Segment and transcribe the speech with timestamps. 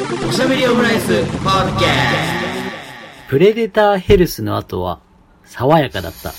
[0.00, 1.88] おしゃべりオムライスポッドキャ
[3.28, 5.00] プレデターヘルスの後は、
[5.44, 6.32] 爽やかだった。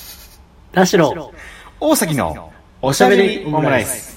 [0.72, 1.32] 田代、
[1.80, 2.52] 大崎の
[2.82, 4.11] おしゃべりオムライス。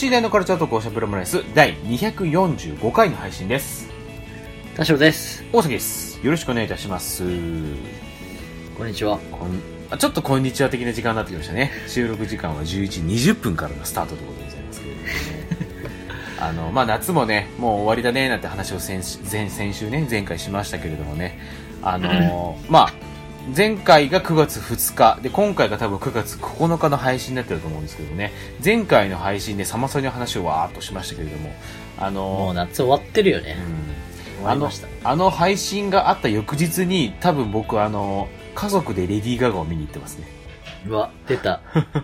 [0.00, 3.86] 等身大のカルチャートークおしゃべりオムライス第245回の配信です。
[4.74, 5.44] 田代です。
[5.52, 6.18] 大崎です。
[6.24, 7.22] よろしくお願いいたします。
[8.78, 9.18] こんにちは。
[9.30, 9.60] こん
[9.90, 11.70] あちょっとこんにちは的な時間になってきましたね。
[11.86, 13.00] 収録時間は11時
[13.32, 15.12] 20分からのスタートということでございますけれどもね。
[16.40, 21.38] あの、まあ、夏もね、もう終わりだね、なんて話を先先週ね、前回しましたけれどもね。
[21.82, 22.92] あの、 まあ、
[23.56, 28.32] 前回が9月2日、で、今回が多分9月9日の配信になってると思うんですけどね。
[28.64, 31.50] 前回の配信でサマソニの話をわーっとしましたけれども、
[31.98, 33.56] あの、もう夏終わってるよね。
[34.42, 34.70] うんあの。
[35.04, 40.26] あの配信があった翌日に多分僕あの家族でレディー・ガガを見に行ってますね、
[40.86, 41.60] うわ、出た。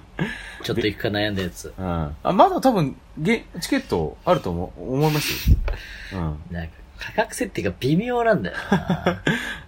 [0.64, 1.72] ちょっと行くか悩んだやつ。
[1.78, 5.50] うん、あまだ多分ゲチケットあると思思います？
[5.50, 5.56] よ、
[6.50, 9.22] なんか、価格設定が微妙なんだよな。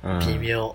[0.04, 0.74] う んうん、微妙。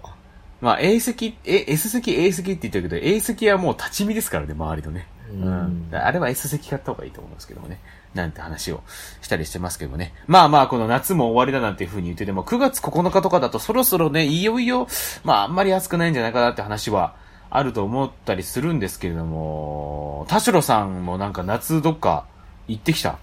[0.63, 5.89] まあ A 席え S 席 A 席って言ってるけど A 席はもう立ち見ですからね周りのね、うん。
[5.91, 7.79] あれは S 席買った方がいいと思うんですけどもね。
[8.13, 8.83] なんて話を
[9.23, 10.13] したりしてますけどもね。
[10.27, 14.87] まあまあ、この夏も終わりだなんていう風に言ってても、9月9日とかだとそろそろね、いよいよ、
[15.23, 17.15] まああんまり暑くないんじゃないかなって話は
[17.49, 22.27] あると思ったりするんですけれども、田代さんもなんか夏どっか
[22.67, 23.17] 行ってきた？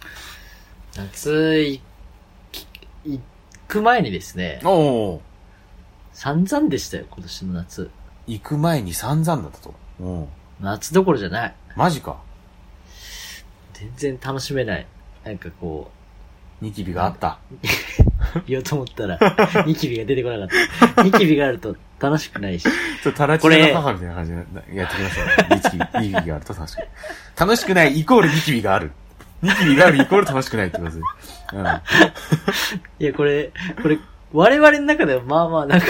[0.96, 1.80] 夏い、
[3.04, 3.20] 行
[3.68, 5.22] く前にですね、おお
[6.20, 7.90] 散々でしたよ、今年の夏。
[8.26, 9.74] 行く前に散々だったと。
[10.00, 10.28] うん。
[10.60, 11.54] 夏どころじゃない。
[11.76, 12.20] マジか。
[13.72, 14.86] 全然楽しめない。
[15.24, 15.90] なんかこ
[16.60, 17.38] ニキビがあった。
[18.36, 19.18] う、 言おうと思ったら、
[19.64, 21.02] ニキビが出てこなかった。
[21.04, 22.64] ニキビがあると楽しくないし。
[22.64, 25.48] ちょっとタラチネの母みたいな感じでやってきましたね。
[25.54, 26.88] ニキビ、ニキビがあると楽しくない。
[27.38, 28.92] 楽しくないイコールニキビがある。
[29.40, 31.00] ニキビがあるイコール楽しくないってことです。
[31.54, 31.66] うん。
[32.98, 33.98] いや、これ、これ、
[34.32, 35.86] 我々の中ではまあまあなんか、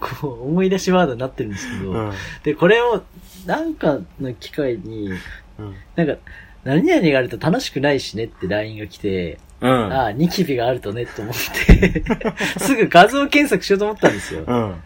[0.20, 2.12] こう、思い出しワードになってるんですけど、うん。
[2.42, 3.02] で、これを、
[3.46, 5.10] なんかの機会に、
[5.58, 5.74] うん。
[5.96, 6.16] なんか、
[6.64, 9.92] 何々があると楽しくないしねって LINE が来て、うん。
[9.92, 12.02] ああ、ニキビがあるとねって思って、
[12.60, 14.44] すぐ画像検索しようと思ったんですよ。
[14.46, 14.82] うん。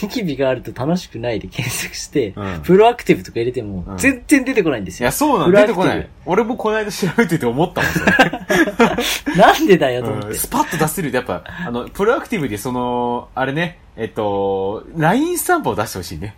[0.00, 5.06] ニキビがあると楽しくないで検索して、うんプロアクティブとか入れてもうん、全然出てこないんですよ。
[5.06, 5.52] いや、そうなの。
[5.52, 6.08] 出てこない。
[6.24, 9.36] 俺もこの間調べてて思ったもん、それ。
[9.36, 10.28] なんでだよと思って。
[10.28, 16.36] うんスパッと出せると、やっぱ、あの、プロアクティブでその、あれね、えっと、LINE スタンプを出してほしいね。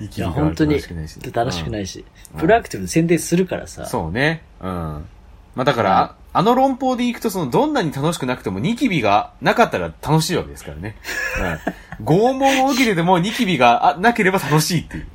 [0.00, 1.18] ニキいや、本当に楽しくないし。
[1.32, 1.86] 楽しくないい。
[1.86, 3.86] し、うんプロアクティブで宣伝するからさ。
[3.86, 4.42] そうね。
[4.60, 4.68] うん。
[4.68, 10.96] まあだから、ああの論法でいくと、その、どんなに楽しくなくても、ニキビがなかったら楽しいわけですからね。
[11.40, 11.74] うん。
[12.02, 15.06] 拷問を受けてても、ニキビがあなければ楽しいっていう。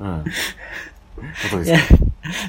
[0.00, 0.24] うん。
[1.20, 1.94] ことです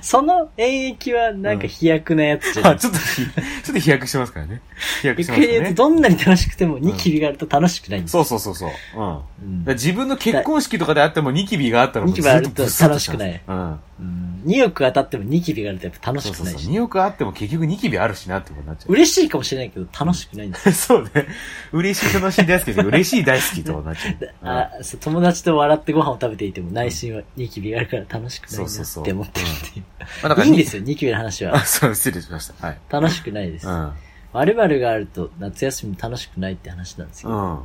[0.01, 4.61] その演疫はなんか飛躍なやつじゃないあ、ちょっとひ、ちょっと飛躍してますからね。
[5.01, 5.73] 飛躍してますね。
[5.73, 8.23] どんなに楽しくてもニキビがあると楽しくないんですよ。
[8.23, 9.01] そうそうそうそう。
[9.01, 9.53] うん。
[9.53, 13.79] うんら自分の結婚式とかであってもニキビがあったらもうニキビあるとずっブスッ楽しくないうん。
[13.99, 16.59] うん2億当たってもニキビがあるとやっぱ楽そうそうそう。
[16.59, 16.79] しくないし。
[16.79, 18.91] 2億あっても結局ニキビあるしなってことになっちゃう。
[18.93, 20.73] 嬉しいかもしれないけど楽しくないんですよ。
[20.73, 21.27] そうね。
[21.71, 24.15] 嬉しい楽しい大好きですけど、嬉しい大好きってことになっちゃう。
[24.41, 30.45] うんあそう友達と笑ってご飯を食べていても内心はニキビがあるから楽しくないなそうそうそうって思ってるっていう。
[30.45, 31.59] いいんですよ、ニキビの話あ、は。
[31.65, 32.65] そう、失礼しました。
[32.67, 32.77] はい。
[32.89, 33.67] 楽しくないです。
[33.67, 33.91] うん。
[34.33, 37.29] 〇〇があると夏休み楽しくないって話なんですよ。
[37.31, 37.59] うん。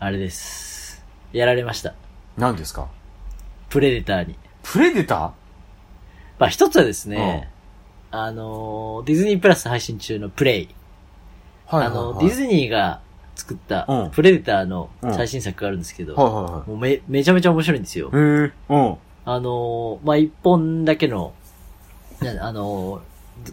[0.00, 1.02] あれです。
[1.32, 1.94] やられました。
[2.36, 2.88] 何ですか？
[3.68, 4.36] プレデターに。
[4.62, 5.32] プレデタ
[6.38, 7.50] まあ一つはですね、
[8.10, 10.68] あのー、ディズニープラス配信中のプレイ。
[11.68, 13.00] ーはいあの、ディズニーが
[13.34, 18.16] 作ったうんプレデターの最新作があるんですけど、はいはもうめ、めちゃめちゃ面白いんですよい。
[18.16, 18.22] はい。
[18.22, 18.52] へえ。
[18.68, 18.96] うん。
[19.24, 21.34] あのー、まあ、一本だけの、
[22.20, 23.02] なあの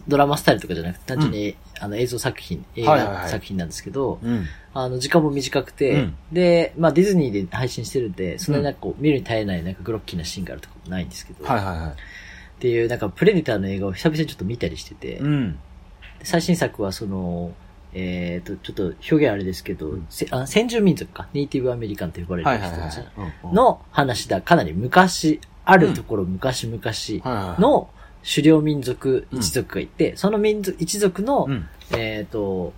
[0.08, 4.46] ドラマスタイルとかじゃなくて、単純に、あの映像作品、映画作品なんですけど、うん。
[4.74, 11.90] あの、時間も短くて、うんで、まあ、ディズニーで配信してるんで、そんなになんかこう、見るに耐えないなんかグロッキーなシーンがあるとかもないんですけど、はいはいはい。
[11.90, 11.94] っ
[12.58, 15.52] ていう、なんかプレデターの映画を久々にちょっと見たりしてて、うん。
[16.18, 17.52] で最新作はその、
[17.92, 23.54] えっ、と、ちょっと表現あれですけど、せあ先住民族か、ネイティブアメリカンと呼ばれる人たちうんうん。
[23.54, 24.42] の話だ。
[24.42, 26.80] かなり昔、あるところ昔々
[27.58, 27.90] の
[28.28, 31.68] 狩猟民族一族がいて、その民族、一族の、うん。
[31.92, 32.72] えっ、と、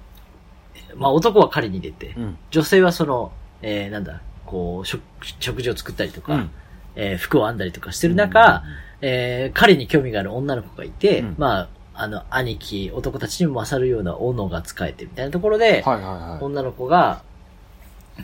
[0.96, 2.38] まあ男は狩りに出て、うん。
[2.50, 5.02] 女性はその、えー、なんだ、こう、食、
[5.40, 6.50] 食事を作ったりとか、うん
[6.96, 8.64] えー服を編んだりとかしてる中、
[9.00, 16.44] えー、狩りに興味がある女の子がいて、うんまあ、あの、兄貴、男たちにも勝るような斧が使えてみたいなところで、はいはいはい。
[16.44, 17.22] 女の子が、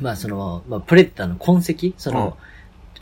[0.00, 2.36] まあその、まあプレデターの痕跡、その、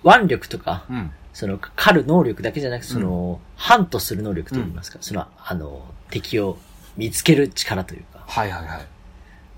[0.05, 1.11] 腕力とか、うん。
[1.33, 6.59] その、狩る能力だけじゃなく、その、ハントする能力といいますか、その、あの、敵を
[6.97, 8.87] 見つける力というか、はいはいはい。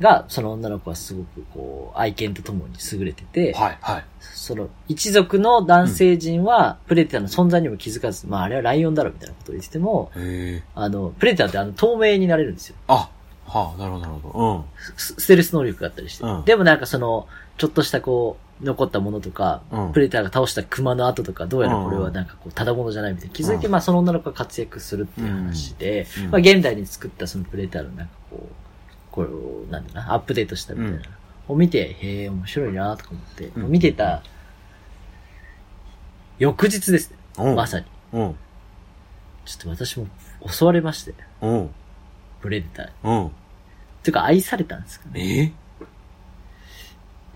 [0.01, 4.05] が、その女の子はすごくこう、愛犬とともに優れてて、はいはい。
[4.21, 10.11] その、一族の男性陣は、プレデターの存在にも気づかず、まああれはライオンだろみたいなことを言ってても。
[10.75, 12.77] あの、プレデターってあの、透明になれるんですよ。
[12.89, 13.09] あ、
[13.47, 14.65] はあ、なるほどなるほど。
[14.97, 16.25] スステルス能力があったりして。
[16.25, 28.55] うんでもなんかその、ちょっとしたこう、残ったものとか、うんプレデターが倒した熊の跡とか、どうやらこれはなんかこう、ただものじゃないみたいな気づいて、うんまあその女の子が活躍するっていう話で、うんまあ現代に作ったそのプレデターのなんかこう、
[29.11, 31.03] こう、なんだろうな、アップデートしたみたいな、うん
[31.47, 34.23] を見て、へえ、面白いなとか思って、うん見てた、
[36.39, 37.19] 翌日ですね。
[37.39, 37.55] うん。
[37.55, 37.87] まさに。
[38.15, 38.35] うん。
[39.45, 40.07] ちょっと私も
[40.47, 41.13] 襲われまして、
[41.43, 41.71] うん。
[42.41, 43.25] プレデターに。
[43.25, 43.31] うん。
[44.03, 45.53] ていうか愛されたんですかね。
[45.81, 45.87] え？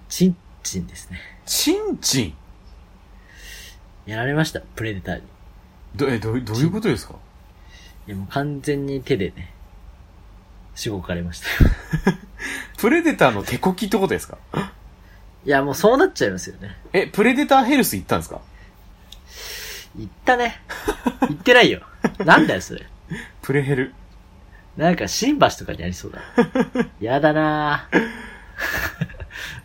[0.08, 1.18] チンチンですね。
[1.46, 2.34] チンチン？
[4.10, 5.22] やられました、プレデターに。
[5.96, 7.14] ど、え、どう、どういうことですか？
[8.06, 9.52] いやもう完全に手でね、
[10.74, 11.70] しごかれましたよ。
[12.78, 14.38] プレデターの手こきってことですか？
[15.44, 16.76] いやもうそうなっちゃいますよね。
[16.92, 18.40] え、プレデターヘルス行ったんですか？
[19.96, 20.60] 言ったね。
[21.28, 21.82] 言ってないよ。
[22.24, 22.86] なんだよそれ。
[23.42, 23.94] プレヘル？
[24.76, 26.20] なんか新橋とかにありそうだ。
[27.00, 29.07] やだなぁ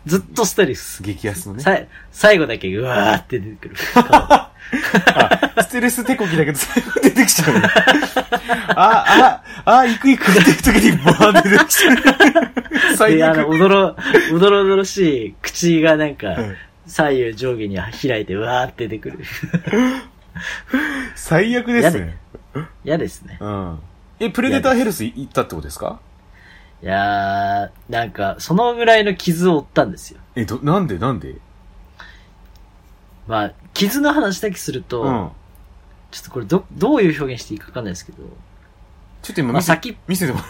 [0.06, 1.02] ずっとストレス。
[1.02, 1.62] 激安のね。
[1.62, 3.76] さい最後だけうわーって出てくる。
[3.96, 4.50] あ、
[5.62, 7.68] ステレス手こきだけど最後出てきちゃうね。
[8.76, 11.96] あ、あ、あ、行く行くっていう時にバーンって出てきちゃう。
[12.96, 13.50] 最で、あの、悪。
[13.50, 13.96] おどろ、
[14.32, 16.56] おどろおどろしい口がなんかうん、
[16.86, 17.76] 左右上下に
[18.08, 19.18] 開いてうわーって出てくる。
[21.14, 22.16] 最悪ですね。
[22.84, 23.38] 嫌ですね。
[23.40, 23.78] うん。
[24.20, 26.00] え、プレデターヘルス行ったってことですか？
[26.82, 30.20] いやー、なんか、そのぐらいの傷を負ったんですよ。
[30.34, 31.36] え、ど、なんでなんで？
[33.26, 35.30] まあ、傷の話だけすると、うん。
[36.10, 38.18] ちょっとこれど、どういう表現していいかわかんないですけど、
[39.22, 40.40] ちょっと今まあ、見せ、先、見せても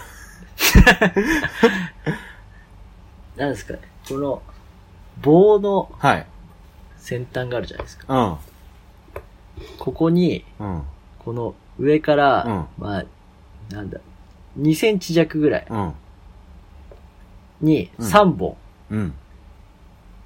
[3.37, 4.43] なんですかね、この、
[5.23, 6.27] 棒のはい。
[6.99, 8.13] 先端があるじゃないですか。
[8.13, 8.37] うん。
[9.79, 10.83] ここに、うん。
[11.21, 13.05] この上から、うんまあ、
[13.71, 14.01] なんだ、
[14.59, 15.95] 2センチ弱ぐらいうん。
[17.61, 18.07] にうん。
[18.07, 18.57] 3本、
[18.91, 19.15] うん。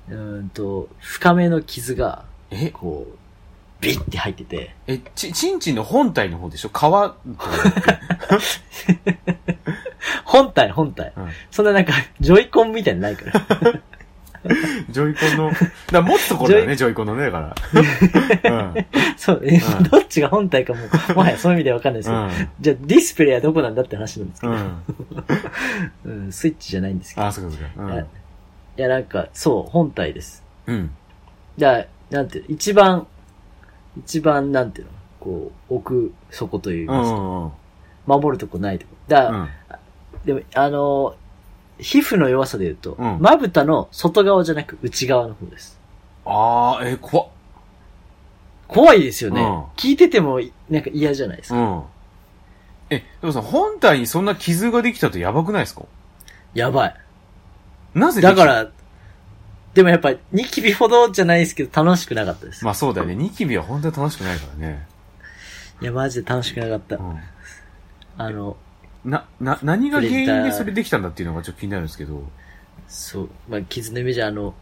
[0.08, 3.12] うーんと、深めの傷が、え、こう、
[3.80, 6.70] ビッて入ってて、え、ち、ちんちんの本体の方でしょ？
[6.70, 7.16] 皮とか
[10.24, 11.12] 本体、本体。
[11.16, 11.28] うん。
[11.50, 13.80] そんななんか、ジョイコンみたいなのないから。
[14.90, 15.52] ジョイコンの、
[15.90, 17.54] だ持つところだよね、ジョイコンのね、だから。
[18.50, 18.86] うん。
[19.16, 20.80] そう、えうんどっちが本体かも、
[21.14, 22.30] もはやそういう意味ではわかんないですけど、うん
[22.60, 24.82] じゃあディスプレイはどこなんだって話なんですけど、うん。
[26.26, 27.26] うん、スイッチじゃないんですけど。
[27.26, 27.98] あ、そうかそうか。
[27.98, 30.44] いやなんか、そう、本体です。
[30.66, 30.74] うん。
[30.74, 30.90] うん。
[31.56, 33.06] じゃあ、なんていうの、一番、
[33.98, 37.52] 一番、なんていうの、こう、奥底といううんか。
[38.06, 38.94] 守るとこないとこ。
[39.08, 39.48] だうん。
[40.24, 41.16] でも、あの、
[41.78, 45.78] 皮膚の弱さで言うと、うんまぶたの外側じゃなく内側の方です。
[46.24, 47.28] あー、え、怖っ。
[48.66, 49.40] 怖いですよね。
[49.42, 51.56] うん聞いてても、なんか嫌じゃないですか。
[51.56, 51.82] うん。
[52.90, 55.82] え、でもさ、本体にそんな傷ができたとやばくないですか？
[56.54, 56.94] やばい。
[57.94, 58.70] なぜでだか、ら、
[59.74, 62.64] でもやっぱ、ニキビほどじゃないですけど、楽しくなかったです。
[62.64, 63.14] まあそうだよね。
[63.14, 64.86] ニキビは本当に楽しくないからね。
[65.80, 66.96] いや、マジで楽しくなかった。
[66.96, 67.00] う
[68.18, 68.56] あの、ん。
[69.08, 72.22] な、な、何が原因でそれできたんだっていうのがちょっと気になるんですけど。
[72.86, 74.54] そう、まあ、傷のイメージはあの、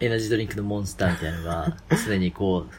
[0.00, 2.74] エナジードリンクのモンスターみたいなのが、 常にこう、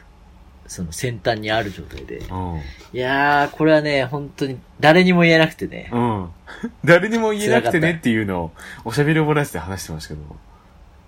[0.66, 2.18] その先端にある状態で。
[2.18, 2.60] うん。
[2.92, 5.88] いやー、これはね、本当に誰にも言えなくてね。
[5.92, 6.30] うん。
[6.84, 8.52] 誰にも言えなくてねっていうのを、
[8.84, 10.36] おしゃべりオムライスで話してましたけど。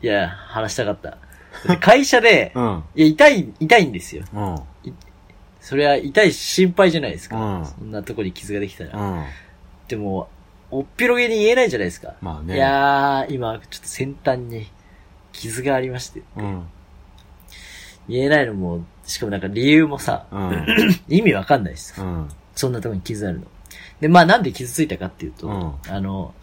[0.02, 1.18] いや、話したかった。
[1.66, 2.84] で会社で、 うん。
[2.94, 4.25] いや、痛い、痛いんですよ。
[4.32, 4.56] うん。
[5.60, 7.36] それは痛いし心配じゃないですか。
[7.36, 8.96] うんそんなとこに傷ができたら。
[8.96, 9.25] うん。
[9.88, 10.28] でも、
[10.71, 12.14] おっぴろげに言えないじゃないですか。
[12.21, 12.57] まあね。
[12.57, 14.66] いやー、今、ちょっと先端に
[15.33, 16.23] 傷がありまして。
[16.37, 16.66] うん。
[18.09, 20.66] 言えないのも、しかもなんか理由もさ、うん。
[21.09, 22.00] 意味わかんないです。
[22.00, 22.28] うん。
[22.55, 23.47] そんなとこに傷あるの。
[24.00, 26.35] で、まあなんで傷ついたかっていうと、うんあの、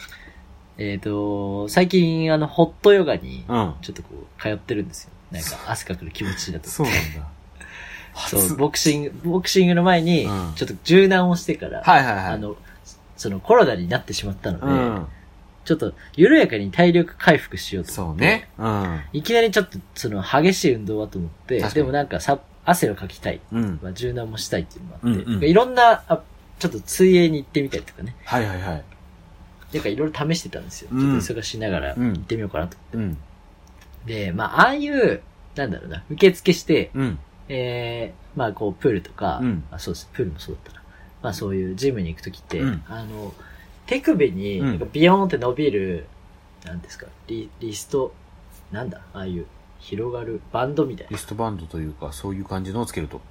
[0.78, 3.76] えっ、と、最近、あの、ホットヨガに、うん。
[3.82, 5.12] ちょっとこう、通ってるんですよ。
[5.32, 6.70] なんか、汗かくの気持ちいいだと。
[6.70, 7.28] そうなんだ。
[8.30, 12.26] そう、初ボクシング、ボクシングの前にうん、ちょっと柔軟をしてから、はいはいはい。
[12.26, 12.56] あの、
[13.16, 15.08] そのコロナになってしまったので、うん。
[15.66, 18.50] ちょっと緩やかに体力回復しようと思って。
[18.58, 18.82] そうね。
[19.14, 19.20] うん。
[19.20, 23.40] いきなりちょっと、その、激しい運動はと思って確、かにでもなんかさ、汗をかきたい。
[23.52, 23.80] うん。
[23.82, 26.22] まあ、柔軟もしたいっていうのもあって、うんうんいろんな、あ
[26.60, 28.16] ちょっと水泳に行ってみたりとかね。
[28.26, 28.84] はいはいはい。
[29.74, 30.90] なんかいろいろ試してたんですよ。
[30.90, 32.78] ちうんょっと忙しいながらうん行ってみようかなと。
[32.94, 33.18] うん。
[34.06, 35.22] で、まあ、ああいう、
[35.56, 37.20] なんだろうな、受付して、うん。
[37.50, 40.83] えー、まあ、こう、プールとか、うんあ、そうです、プールもそうだったな。
[41.24, 43.34] まあ、そういうジムに行くときって、うんあの、
[43.88, 44.62] 手首に、
[44.92, 46.06] ビヨーンって伸びる、
[46.66, 48.14] なんですか、リリスト、
[48.72, 49.46] なんだ、ああいう、
[49.80, 51.10] 広がるバンドみたいな。
[51.12, 53.22] リストバンドというか、そういう感じのをつけると。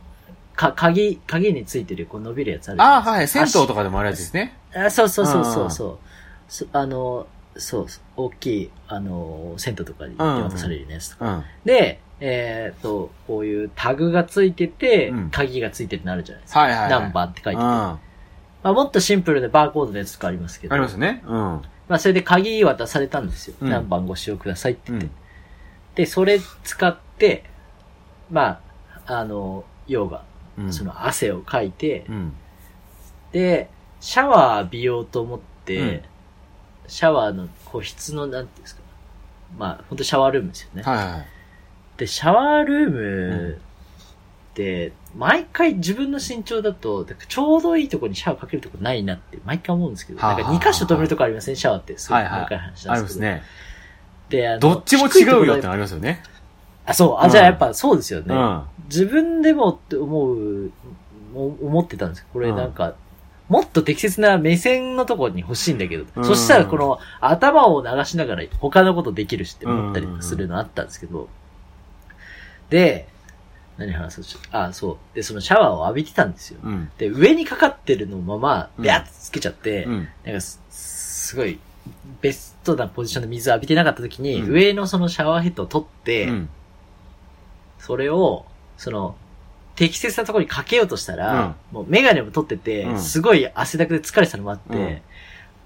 [0.57, 3.29] か、鍵、鍵についてる、こう伸びるやつあるああ、はい。
[3.29, 3.75] 銭湯とか。
[3.75, 4.57] かでもあるやつですね。
[4.75, 5.99] あそうそうそうそうそう。
[6.49, 11.37] そあの、そう、大きい、あの、銭湯とかに渡されるやつとか。
[11.37, 11.45] うん。
[11.65, 16.61] で、えっ、と、こういうタグがついてて、うん鍵がついてるのあるじゃないですか。
[16.61, 16.91] はいはいはい。
[16.91, 17.65] ナンバーって書いてて。
[17.65, 17.69] うん。
[17.69, 18.01] ま
[18.63, 20.75] あ、もっとシンプルでバーコードのやつとかありますけど。
[20.75, 21.25] ありますね。
[21.27, 21.37] うん。
[21.89, 23.57] まあ、それで鍵渡されたんですよ。
[23.61, 25.07] うん何番ご使用くださいって言って。
[25.07, 25.13] うん。
[25.97, 27.45] で、それ使って、
[28.31, 28.61] ま
[29.05, 30.23] あ、あの、ヨガ、
[30.57, 30.73] うん。
[30.73, 32.33] その汗をかいて、うん。
[33.33, 36.03] で、シャワー浴びようと思って、うん
[36.89, 38.83] シャワーの個室の、なんていうんですか。
[39.57, 40.83] まあ、本当シャワールームですよね。
[40.83, 41.27] はいはい。
[42.03, 51.57] で、シャワールームって、毎回自分の身長だと、ちょうどいいところにシャワーかけるとこないなって毎回思うんですけど、なんか2箇所止めるとこありません？
[51.57, 51.97] シャワーって。
[51.97, 52.93] すごはいはい細かい話なんですけど。
[52.93, 53.43] ありますね。
[54.31, 56.25] で、あのどっちも違うよってのありますよね。
[56.87, 57.17] あ、そう。
[57.21, 58.35] あ、うんじゃあやっぱそうですよね。
[58.35, 58.63] うん。
[58.87, 60.73] 自分でもって思う、
[61.37, 62.95] お思ってたんですこれなんか、
[63.49, 71.29] もっと適切な目線のところに欲しいんだけど、うんそしたらこの頭を流しながら他のことできるしって思ったりするのあったんですけど、
[72.73, 73.09] で、
[73.79, 75.15] 何話そうあ、そう。
[75.15, 76.61] で、そのシャワーを浴びてたんですよ。
[76.63, 76.91] うん。
[76.99, 80.09] で、上にかかってるのまま、うんビャッとつけちゃって、うん。
[80.25, 81.59] なんかす、すごい、
[82.21, 86.49] ベストなポジションで水浴びてなかった時に、うん上のそのシャワーヘッドを取って、うん。
[87.79, 89.17] それを、その、
[89.75, 94.99] 適切なところにかけようとしたら、もうメガネも取ってて、うんすごい汗だくで疲れてたのもあって、うん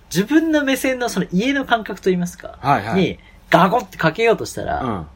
[0.09, 3.01] 自分の目線のその家の感覚といいますか、はいはい。
[3.01, 3.19] に、
[3.51, 5.07] ガゴってかけようとしたら、うん。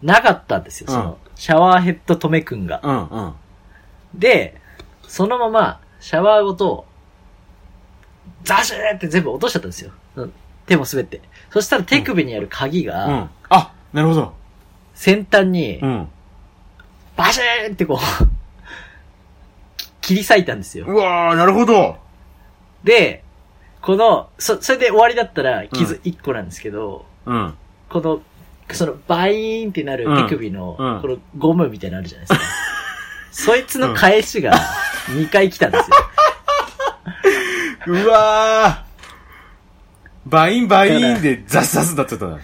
[0.00, 2.80] なかったんですよ、その、シャワーヘッド止めくんが。
[2.82, 3.06] うん。
[3.06, 3.34] うん。
[4.14, 4.60] で、
[5.06, 6.84] そのまま、シャワーごと、
[8.42, 9.92] ザシューって全部落としちゃったんですよ。
[10.16, 10.32] うん
[10.66, 11.22] 手も滑って。
[11.50, 13.30] そしたら手首にある鍵うが、ん。
[13.48, 14.34] あ、なるほど。
[14.94, 16.08] 先端にう、ん。
[17.16, 17.98] バシーンってこう、
[20.02, 20.84] 切り裂いたんですよ。
[20.86, 21.96] うわー、なるほど。
[22.84, 23.24] で、
[23.80, 27.54] この、そ、それで終わりだったら傷1個なんですけど、うん。
[27.88, 28.20] この、
[28.74, 32.46] その、バイーンってなる手首の、このゴムみたいなのあるじゃないですか。
[33.30, 34.52] そいつの返しが
[35.06, 35.96] 2回来たんですよ。
[37.86, 40.30] うわー。
[40.30, 42.38] バインバインでザスザスだっちゃったな。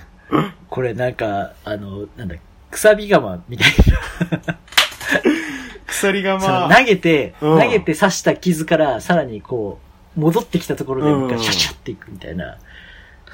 [0.71, 2.37] これなんか、あの、なんだ、
[2.71, 3.71] くさび釜みたい
[4.47, 4.59] な。
[5.87, 6.77] 鎖がそのまあ。
[6.77, 9.79] 投げて、うん投げて刺した傷からさらにこ
[10.17, 12.59] う、戻ってきたところでシャシャっていくみたいな、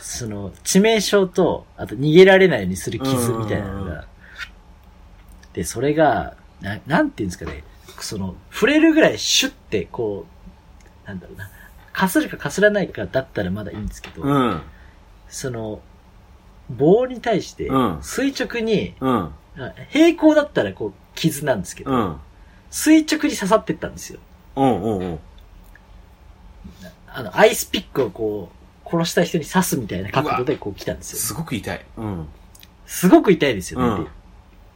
[0.01, 4.07] その、致命傷と、あと逃げられないようにする傷みたいなのうんが、
[5.53, 7.65] で、それが、な、なんていうんですかね、
[8.01, 10.27] その、触れるぐらいシュッてこ
[11.05, 11.51] う、なんだろうな、
[11.93, 14.63] かするかかすらないかだったらまだいいんですけど、うん。
[15.29, 15.81] その、
[16.71, 19.13] 棒に対してうん、垂直に、うん。
[19.13, 19.33] あ
[19.91, 22.17] 平行だったらこう、傷なんですけど、うん。
[22.71, 24.21] 垂直に刺さってったんですよ。
[24.57, 24.83] うん。
[24.83, 24.99] うん。
[24.99, 25.19] うん。
[27.09, 28.60] あの、アイスピックをこう、
[28.91, 31.19] 殺した人に刺すみたいな角度でこう来たんですよ。
[31.19, 31.85] すごく痛い。
[31.97, 32.29] うん。
[32.87, 33.87] すごく痛いですよね。
[33.87, 34.11] うんで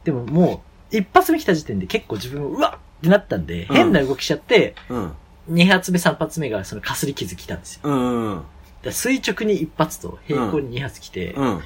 [0.05, 5.13] でももう、一発目来た時点で結構自分もうわっってなったんで、うん変な動きしちゃって、うん。
[5.47, 7.81] 二発目三発目がそのかすり傷来たんですよ。
[7.83, 8.31] うん。
[8.33, 8.43] うん。
[8.91, 11.61] 垂直に一発と平行に二発来て、うん。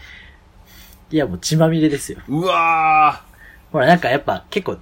[1.11, 2.19] いやもう血まみれですよ。
[2.27, 3.23] うわ
[3.71, 4.77] ほらなんかやっぱ結構、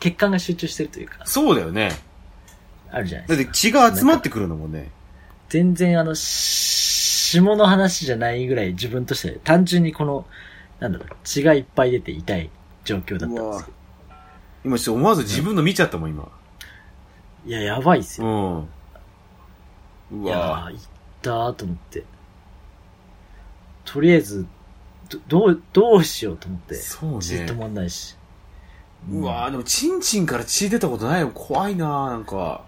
[0.00, 1.90] 血管が集中してるというかー。、そうだよね。
[2.90, 3.44] あるじゃないですか。
[3.44, 4.90] だって血が集まってくるのもんね。
[5.54, 10.26] 全然あの、し下の話じゃないぐらい自分として単純にこの、
[10.80, 12.50] なんだろう、血がいっぱい出て痛い
[12.84, 13.76] 状況だったんですけど。
[14.64, 16.28] 今ちょっと思わず自分の見ちゃったもん、今。
[17.46, 18.30] いや、やばいっすうよ。
[18.32, 18.68] ん。
[20.10, 20.78] ういやいっ
[21.22, 22.02] たーと思って。
[23.84, 24.46] とりあえず、
[25.08, 26.74] ど、どう、どうしようと思って。
[26.74, 28.16] そうねずっともんないし。
[29.08, 31.30] うわーでも、チンチンから血出たことないよ。
[31.32, 32.64] 怖いなーなんか。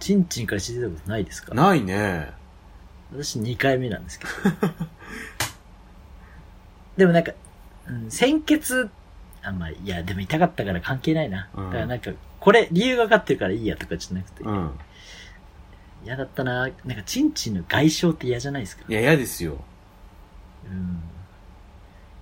[0.00, 1.54] チンチンから血出たことないですか？
[1.54, 2.30] ないね。
[3.12, 4.30] 私2回目なんですけど。
[6.96, 7.32] でもなんか、
[7.88, 8.90] うん、鮮血、
[9.42, 11.48] あんまり、いや、でも痛かったから関係ないな。
[11.54, 14.70] うんだからなんか、これ、理由が分かってるからいいやとかじゃなくて、うん。
[16.04, 18.84] 嫌だったななんか、チンチンの外傷って嫌じゃないですか？
[18.88, 19.58] いや、嫌ですよ。
[20.70, 21.00] うん。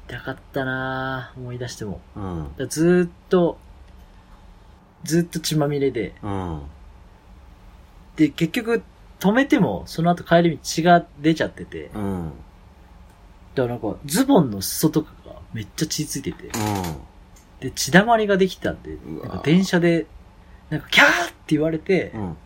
[0.09, 2.00] 痛かったなぁ思い出しても。
[2.14, 2.68] うん。
[2.68, 3.59] ずーっと、
[5.04, 6.14] ずーっと血まみれで。
[6.23, 6.62] うん。
[8.17, 8.83] で、結局、
[9.21, 11.91] 止めても、その後帰り道血が出ちゃってて。
[11.95, 12.33] うん。
[13.55, 16.45] だからなんか、ズボンの裾とかがめっちゃ血ついてて。
[16.45, 16.53] うん。
[17.61, 20.07] で、血だまりができたんで、うわなんか電車で、
[20.71, 22.37] なんか、キャーって言われて、うん。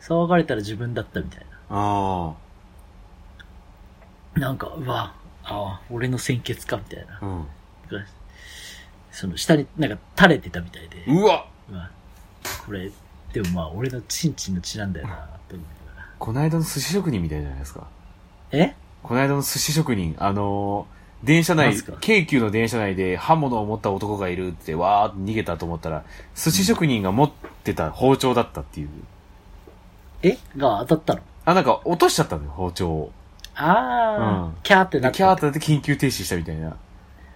[0.00, 2.34] 騒がれたら自分だったみたいあ
[4.34, 4.40] な。
[4.40, 7.26] なんか、うわ、ああ、俺の鮮血か、みたいなあ。。
[7.26, 7.46] うん。
[9.14, 11.88] その下になんか垂れてたみたいで、うわうわ
[12.66, 12.90] これ、
[13.34, 15.14] でもまあ俺のチンチンの血なんだよな、
[15.48, 16.08] と思いながら。
[16.18, 17.86] この間の寿司職人みたいじゃないですか。
[18.52, 18.74] え？
[19.02, 27.32] この間の寿司職人、あのー電車内なんすか、京急の電車内で刃物を持った男がいるってわーって逃げたと思ったら、寿司職人が持っ
[27.64, 28.88] てた包丁だったっていう。
[30.22, 30.36] え？
[30.56, 31.22] が当たったの？
[31.46, 33.12] あ、なんか落としちゃったのよ、包丁を。
[33.54, 33.64] あ
[34.20, 35.12] あ、うんキャーってなった。
[35.12, 36.76] でキャーってなって緊急停止したみたいな。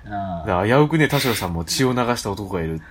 [0.04, 2.82] あだから危うくね、田代さんも血を流した男がいる。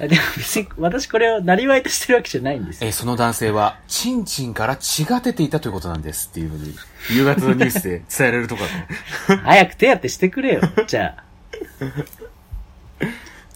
[0.00, 0.06] あ。
[0.06, 2.88] でも別に私これをなりわいとしてるわけじゃないんですよ。
[2.88, 6.74] え、その男性は、チンチンから血が出ていたということなんですっていうふうに、
[7.10, 8.88] 夕方のニュースで伝えられるとかね。
[9.42, 11.24] 早く手当てしてくれよ、じゃあ。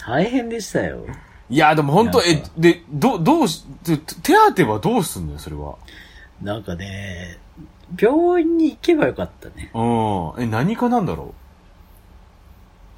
[0.05, 1.07] 大変でしたよ。
[1.49, 5.77] いや、でも本当え、で、ど、どうし、手手当てはどうすんのよ、それは？
[6.41, 7.39] なんかね、
[8.01, 9.71] 病院に行けばよかったね。
[9.75, 10.43] うん。
[10.43, 11.35] え、何かなんだろ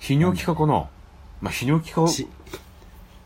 [0.01, 0.03] う？
[0.03, 0.89] 泌尿器科かな？
[1.41, 2.29] まあ、泌尿器科ち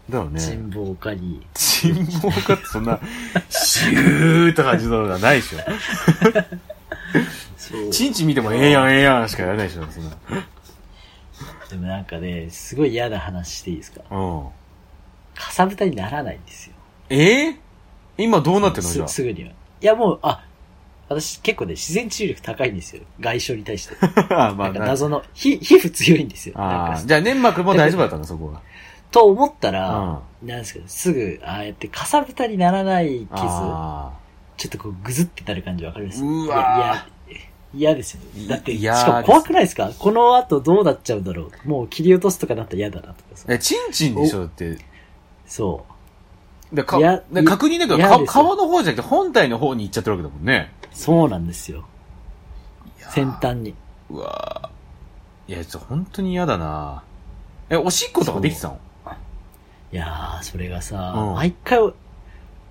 [0.08, 0.40] だよね。
[0.40, 1.44] 人望科に。
[1.54, 2.98] 沈望かってそんな、
[3.50, 5.58] シューって感じのがないでしょ。
[7.56, 7.90] そう。
[7.90, 10.10] チン見てもええやんええやんしかやらないでしょ、そんな。
[11.68, 14.00] でもなんかね、すごい嫌な話していいですか？
[14.10, 14.46] うん。
[15.34, 16.74] かさぶたにならないんですよ。
[17.10, 17.48] え？
[17.50, 17.56] え
[18.16, 19.08] 今どうなってんのじゃあ？
[19.08, 19.16] す。
[19.16, 19.50] すぐには。
[19.50, 20.42] いやもう、あ、
[21.10, 23.02] 私結構ね、自然治癒力高いんですよ。
[23.20, 23.94] 外傷に対して。
[24.34, 26.58] あまなんか謎の、ひ皮膚強いんですよ。
[26.58, 28.60] なんかああ、じゃあ粘膜も大丈夫だったんだ、そこは。
[29.10, 34.12] と思ったら、うなんですけど、すぐ、ああやってかさぶたにならない傷、あ
[34.56, 36.22] ちょっとこうぐずってなる感じわかります？
[36.22, 37.36] うわいや、
[37.76, 38.48] いや、嫌ですよね。
[38.48, 39.90] だって、しいやーかも怖くないですか？
[39.98, 41.68] この後どうなっちゃうんだろう？
[41.68, 43.46] もう切り落とすとかなったら嫌だなとかさ。
[43.48, 43.54] あ。
[43.54, 44.40] え、チンチンでしょ？
[44.40, 44.78] だって。
[45.46, 45.86] そ
[46.72, 46.76] う。
[46.76, 50.70] でかいやで確認だけど、皮の方じゃなくて本体の方に行っちゃってるわけだもんね。
[50.92, 51.86] そうなんですよ。
[52.98, 53.74] 先端に。
[54.10, 55.52] うわぁ。
[55.54, 57.02] いや、ちょっと本当に嫌だな
[57.70, 58.78] え、おしっことかできてたの？
[59.92, 61.78] いやー、それがさ、うん毎回、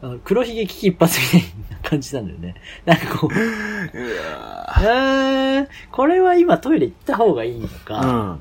[0.01, 2.55] あの黒ひげ危機一髪みたいな感じなんだよね。
[2.85, 8.39] なんかこう、 うーん、これは今トイレ行った方がいいのか、うん。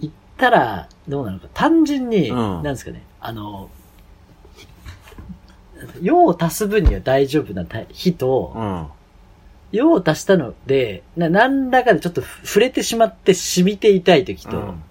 [0.00, 3.70] 行ったらどうなのか、単純に、うんなんですかね、あの、
[6.00, 8.86] 用を足す分には大丈夫な日と、うん。
[9.70, 14.82] 用を足したので、な何らかでちょっと触れてしまって染みていたい時と、うん。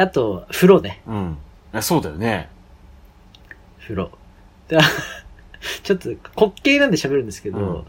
[0.00, 1.02] あと、風呂ね。
[1.06, 1.38] うん。
[1.72, 2.48] あそうだよね。
[3.80, 4.10] 風呂。
[4.68, 4.78] で
[5.82, 7.84] ちょっと滑稽なんで喋るんですけど、うん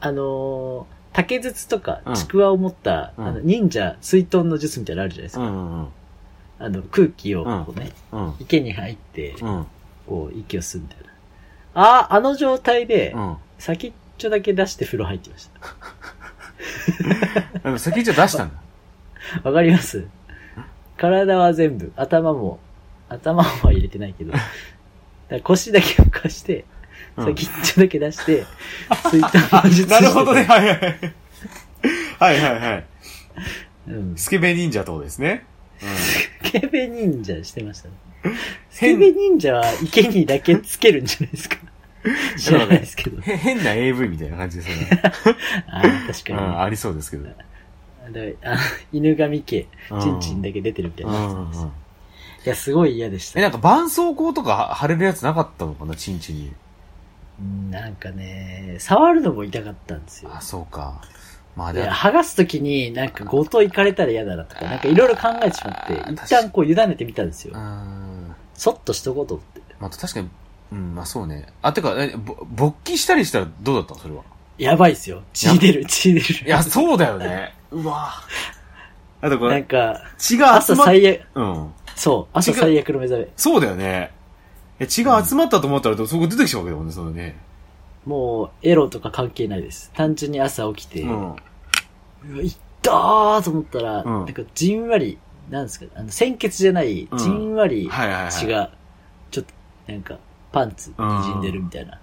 [0.00, 5.42] あのー竹筒とかうんちくわを持った、うんあの忍者水遁の術みたいなのあるじゃないですか。
[5.42, 5.88] うんうん
[6.58, 8.26] あの空気をこうね、うん。
[8.26, 8.34] うん。
[8.40, 9.66] 池に入って、うん。
[10.06, 11.04] こう息を吸うみたいな。
[11.74, 13.36] ああ、あの状態で、うん。
[13.58, 15.48] 先っちょだけ出して風呂入ってまし
[17.62, 18.54] でも 先一応出したんだ。
[19.42, 19.48] た。
[19.50, 20.06] わかります？
[20.96, 22.58] 体は全部、頭も、
[23.08, 24.32] 頭は入れてないけど、
[25.28, 26.64] だ腰だけ浮かして、
[27.16, 28.44] うん先っちょだけ出して、
[29.12, 30.42] 水遁の術なるほどね。。
[30.44, 31.14] はいはいはい。
[32.18, 32.84] はいはいはい。
[33.88, 34.16] うん。
[34.16, 35.44] スケベ忍者ってことですね。
[35.78, 37.94] スケベ忍者してましたね。
[38.70, 41.56] スケベ忍者は池にだけつけるんじゃないですか。
[42.36, 43.20] 知らないですけど。
[43.22, 45.02] へ変な AV みたいな感じですよね。
[45.68, 46.38] ああ、確かに。
[46.38, 47.28] うん、ありそうですけど。
[48.10, 48.20] だ
[48.52, 48.58] あ
[48.92, 51.66] 犬神家、うんチンチンだけ出てるみたいなです
[52.46, 53.42] いや、すごい嫌でしたえ、。
[53.42, 56.52] なんか絆創膏とか貼れるやつなかったのかな、チンチンに。
[57.40, 60.30] うんなんかね、触るのも痛かったんですよ。
[60.32, 61.00] あ、そうか。
[61.56, 67.60] まあで剥がすときになんかごと行かれたら嫌だなとか、なんかいろいろ考えてしまって、ー一旦こう委ねてみたんですようー。
[67.60, 68.34] ん。
[68.54, 69.62] そっとしとこうと思って。
[69.80, 70.28] まあ確かに、
[70.72, 71.46] うん、まあそうね。
[71.62, 71.94] あ、てか、
[72.50, 74.22] 勃起したりしたらどうだったのそれは？
[74.58, 75.22] やばいっすよ。
[75.32, 76.46] 血出る、血出る。
[76.46, 77.54] いや、そうだよね。
[77.74, 78.12] うわ
[79.20, 81.72] あとこなんれ、か、血が集まっ、朝最悪、うん。
[81.96, 83.28] そう、朝最悪の目覚め。
[83.36, 84.12] そうだよね。
[84.78, 87.36] え、血が集まったと思ったら、そこ出てきちゃうわけだもんね、そのね。
[88.04, 89.90] もう、エロとか関係ないです。
[89.94, 91.06] 単純に朝起きて、う。
[91.06, 91.36] うんわ、
[92.42, 95.18] いったーと思ったら、うんなんかじんわり、
[95.50, 98.32] なんですか、あの、鮮血じゃない、うんじんわりはいはいはい。
[98.32, 98.70] 血が、
[99.30, 99.44] ちょっ
[99.86, 100.18] と、なんか、
[100.52, 101.98] パンツ、滲んでるみたいな。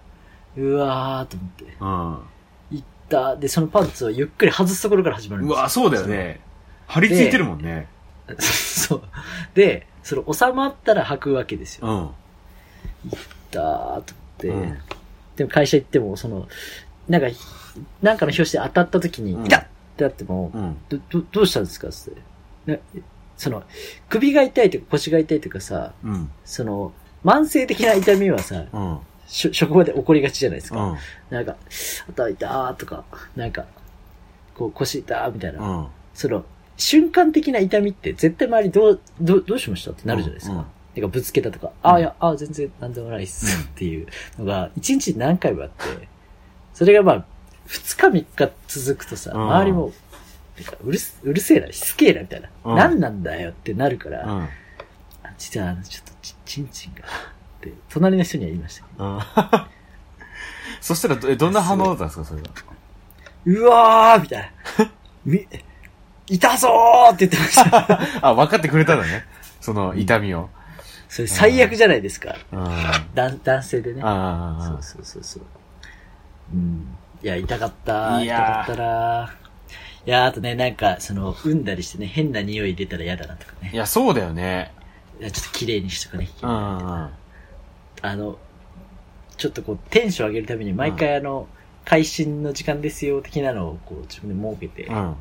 [0.58, 1.66] うわーと思って。
[1.80, 2.20] うん。
[3.40, 5.60] で、そのパンツをゆっくり外すところから始まるんですよ。
[5.60, 6.40] うわ、そうだよね。
[6.88, 7.88] 張り付いてるもんね。
[8.40, 9.02] そう。
[9.54, 11.88] で、それ収まったら履くわけですよ。
[11.88, 13.12] うん。
[13.52, 14.04] だーと思っ
[14.38, 14.78] て、うん
[15.36, 16.48] でも会社行っても、その、
[17.08, 17.28] なんか、
[18.02, 20.78] なんかの表紙で当たった時に、うん痛っってなっても、うん。
[20.90, 21.88] ど、ど、どうしたんですか？
[21.88, 22.72] って。
[22.72, 22.78] な
[23.38, 23.64] その、
[24.10, 26.32] 首が痛いとか腰が痛いとかさ、うん。
[26.46, 26.94] その、
[27.26, 29.00] 慢性的な痛みはさ、うん。
[29.32, 30.84] しょ職場で起こりがちじゃないですか。
[30.84, 30.98] うん。
[31.30, 31.56] なんか、
[32.16, 33.66] 頭痛ーとか、なんか、
[34.56, 35.60] こう腰痛ーみたいな。
[35.62, 35.88] うん。
[36.14, 36.46] その、
[36.78, 40.54] 瞬間的な痛みって絶対周りどう、どう、どうしましたってなるじゃないですか。
[40.54, 46.10] うんうんてかぶつけたとか、ああ、いや、ああ、全然なんでもないっすっていうのが、一日に何回もあって、
[46.74, 47.26] それがまあ、
[47.66, 49.94] 二日三日続くとさ、うん周りも、
[50.58, 52.50] てかうるす、うるせえな、しつけえな、みたいな。
[52.66, 54.42] うん何なんだよってなるから、うん。
[54.44, 54.50] あ
[55.38, 57.04] 実はあの、ちょっとち、ちんちんが、
[57.70, 59.68] って、隣の人には言いました。
[60.82, 62.48] そしたらど、えどんな反応だったんですか、それは？
[63.46, 64.92] うわーみたいな。
[65.26, 65.48] み、
[66.28, 68.00] 痛そうって言ってました。
[68.28, 69.26] あ、分かってくれたのね。
[69.60, 70.50] その痛みを。
[71.08, 72.36] それ最悪じゃないですか。
[72.52, 72.60] うん。
[72.68, 74.02] あ男男性でね。
[74.04, 75.44] あそうそうそうそう。
[76.54, 76.98] うん。
[77.22, 78.22] いや、痛かった。
[78.22, 79.34] いやー痛かったな。
[80.06, 83.70] いや、あとね、なんか、その、産んだりしてね、変な匂い出たら嫌だなとかね。
[83.72, 84.74] いや、そうだよね。
[85.20, 86.28] いやちょっと綺麗にしとかね。
[86.42, 87.10] うんうんうん。
[88.02, 88.38] あの、
[89.38, 91.48] ちょっとこう、テンション上げるために、毎回あの、
[91.86, 95.16] 会心の時間ですよ、的なのをこう、自分で設けて、うん。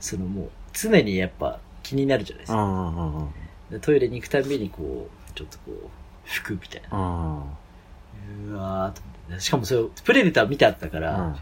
[0.00, 2.62] そのもう、常にやっぱ気になるじゃないですか。
[2.62, 3.30] うんうんうんうん。
[3.70, 6.98] でトイレに行くたびにこう、ちょっとこう、拭くみたいな。
[6.98, 7.00] う
[8.50, 8.52] ん。
[8.52, 9.40] うわーと思って。
[9.40, 11.36] しかもそれを、プレデター見てあったから、うん。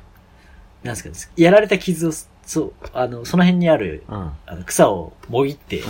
[0.84, 2.12] なんですか、やられた傷を、
[2.44, 4.32] そう、あの、その辺にある、うん。
[4.46, 5.82] あの、草をもぎって、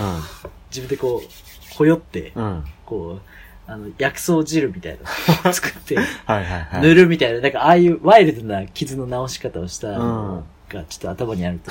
[0.71, 2.65] 自分でこう、ほよって、うん。
[2.85, 3.23] こう、
[3.67, 4.99] あの、薬草汁みたいな
[5.45, 6.83] のを 作って、はいはいはい。
[6.83, 11.71] 塗るみたいな、なんかああいうワイルドな傷の治し方をしたのがちょっと頭にあると、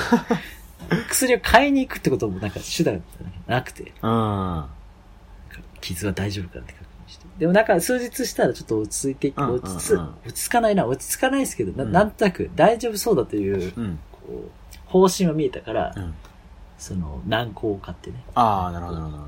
[1.09, 3.01] 薬を買いに行くってこともなんか手段が
[3.47, 4.65] なくて、うん。
[5.81, 7.25] 傷は大丈夫かって確認して。
[7.39, 13.99] でもなんか数日したらちょっと落ち着いていく、うん落ち着うんうん落ち着かないな、落ち着かないですけど、なうんなんとなく大丈夫そうだという、うん。
[14.11, 14.49] こう、
[14.85, 16.13] 方針は見えたから、うん。
[16.77, 18.23] その、軟膏を買ってね。
[18.33, 19.19] ああ、なるほどなるほ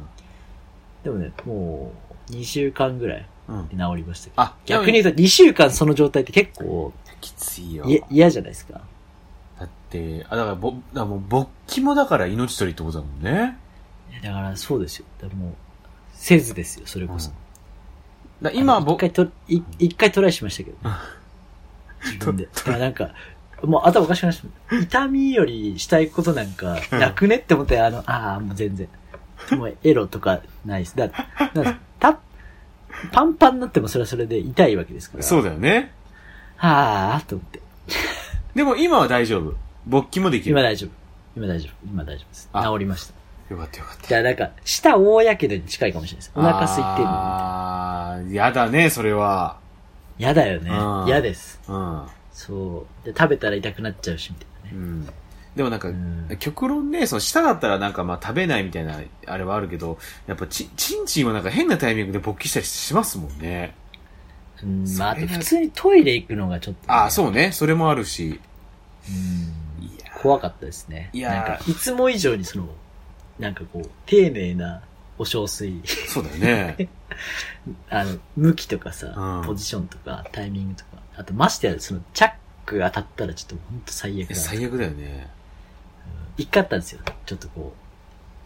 [1.03, 3.53] でもね、もう、2週間ぐらいど。
[3.53, 3.67] うん。
[3.67, 4.41] で治りましたけど。
[4.41, 7.85] あ、逆に言うと2週間その状態って結構、きついよ。
[7.85, 8.81] い嫌じゃないですか。
[9.59, 13.57] だって、あ、だから、ぼ、だからもう、勃起もだから命取りってことだもんね。
[14.11, 15.05] いやだからそうですよ。
[15.19, 15.53] だからもう、
[16.13, 17.31] せずですよ、それこそ。
[18.41, 20.95] だ今、ぼあの一、回と、い一回トライしましたけどね。
[22.05, 22.47] 自分で。
[22.53, 23.11] だからなんか、
[23.63, 24.79] もう頭おかしくなりました。
[24.79, 28.89] 痛みよりしたいことなんか、なくねって思って、あの、ああ、もう全然。
[29.51, 30.95] もうエロとかないです。
[30.95, 31.79] だだ
[32.11, 32.19] た、
[33.11, 35.23] パンパンになってもそれはそれで痛いわけですから。
[35.23, 35.91] そうだよね。
[36.57, 37.61] はあ、と思って。
[38.55, 39.53] でも今は大丈夫。
[39.85, 40.51] 勃起もできる。
[40.51, 40.89] 今大丈夫。
[41.35, 41.87] 今大丈夫。
[41.87, 42.49] 今大丈夫です。
[42.53, 43.13] あ治りました。
[43.53, 44.07] よかったよかった。
[44.07, 46.31] じゃあなんか、舌大やけどに近いかもしれないです。
[46.35, 47.11] お腹空いてるのみたいな。
[47.11, 49.59] ああ、やだね、それは。
[50.17, 51.07] 嫌だよねうん。
[51.07, 51.59] 嫌です。
[51.67, 52.07] うん。
[52.31, 53.05] そう。
[53.05, 54.85] で、食べたら痛くなっちゃうし、みたいなね。
[54.85, 55.09] うん。
[55.55, 63.75] でもなんか、うん極論ね、その舌だったらなんかまあ食べないみたいな、あれはあるけど、やっぱち、ちんちんはなんか変なタイミングで勃起したりしますもんね。
[64.63, 67.51] うん、まあ、普通にトイレ行くのがちょっとね、ああ、そうね。
[67.51, 68.39] それもあるし。
[69.09, 69.53] うん。
[70.21, 71.09] 怖かったですね。
[71.11, 72.69] いやーなんか、いつも以上にその、
[73.37, 74.81] なんかこう、丁寧な
[75.17, 76.89] お小水、そうだよね。
[77.89, 82.33] あの、向きとかさ、うんポジションとか、タイミングとか、あとましてや、その、チャッ
[82.65, 84.41] クが当たったらちょっとほんと最悪だな。
[84.41, 85.27] 最悪だよね。
[86.37, 87.01] 一回あったんですよ。
[87.25, 87.73] ちょっとこ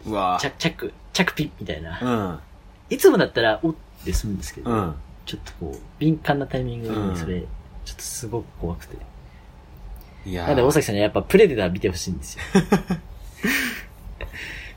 [0.06, 1.98] うわう、チャチャック、チャックピッみたいな。
[2.00, 2.94] うん。
[2.94, 3.74] いつもだったら、おっ
[4.04, 4.94] て済むんですけど、うん。
[5.26, 8.96] ちょっとこう、敏感なタイミングうんにそれ、ちょっとすごく怖くて。
[10.26, 12.42] いやーなんで、大崎さんにはやっぱプレデター見てほしいんですよ。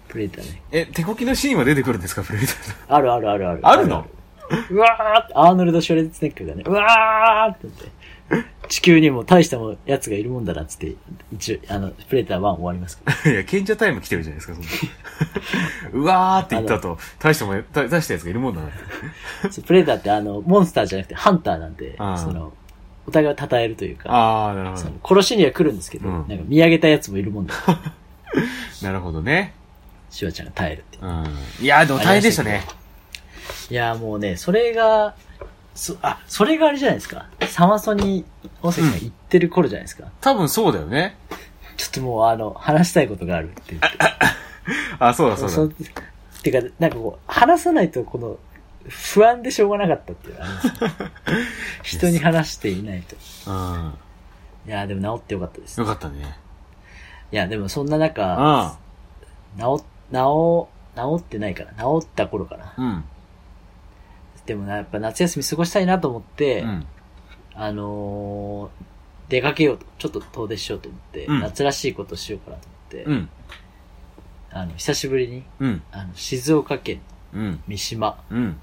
[0.08, 0.62] プレデターね。
[0.71, 2.56] え、手こきのシーンは出てくるんですか、プレデター
[2.95, 3.60] あるあるあるある。
[3.63, 3.97] あるの？
[4.00, 7.89] あるうわーって、アーノルド・シュレッドスネックがね、うわーって言って、
[8.67, 10.95] 地球にも大したもやつがいるもんだなっつって、
[11.33, 13.35] 一応、あの、プレデター1終わりますけど。
[13.35, 14.69] いや、賢者タイム来てるじゃないですか、そんな。
[15.93, 18.77] うわーって言った後、大したもん、大大したやつがいるもんだなって。
[19.61, 22.53] プレデターってあの、モンスターじゃなくてハンターなんで、その、
[23.07, 24.99] お互いを称えるというか、あー、なるほそどの。
[25.03, 27.53] 殺しには来るんですけど、うんなんか見上げたやつもいるもんだ。
[28.81, 29.53] なるほどね。
[30.09, 31.05] シュワちゃんが耐えるっていう。
[31.05, 31.25] うん。
[31.61, 32.63] いやー、でも大変でしたね。
[33.69, 35.15] いや、もうね、それが、
[35.73, 37.27] そ、あ、それがあれじゃないですか。
[37.47, 38.25] サマソに、
[38.62, 40.07] 大崎さんが言ってる頃じゃないですか。
[40.21, 41.17] 多分そうだよね。
[41.77, 43.88] ちょっともうあの、話したいことがあるって言って。
[44.99, 45.75] あ、そうだそうそだ。
[46.43, 48.38] てか、なんかこう、話さないとこの、
[48.88, 50.91] 不安でしょうがなかったっていうのがありますね
[51.84, 53.15] 人に話していないと。
[53.47, 53.93] うん。
[54.67, 55.79] いや、でも治ってよかったです。
[55.79, 56.38] よかったね。
[57.31, 58.77] いや、でもそんな中、あ
[59.57, 61.71] 治、治、治ってないかな。
[61.84, 62.73] 治った頃かな。
[62.77, 63.03] うん。
[64.45, 66.86] でもな、やっぱ夏休み過ごしたいなと思って、うん。
[67.54, 68.91] あのー
[69.30, 73.30] 出かけようと、ちょっと遠出しようと思って、うん夏らしいことしようかなと思って、うん。
[74.51, 75.82] あの、久しぶりに、うん。
[75.91, 76.99] あの、静岡県
[77.34, 77.63] うん。
[77.65, 78.60] 三島、うん。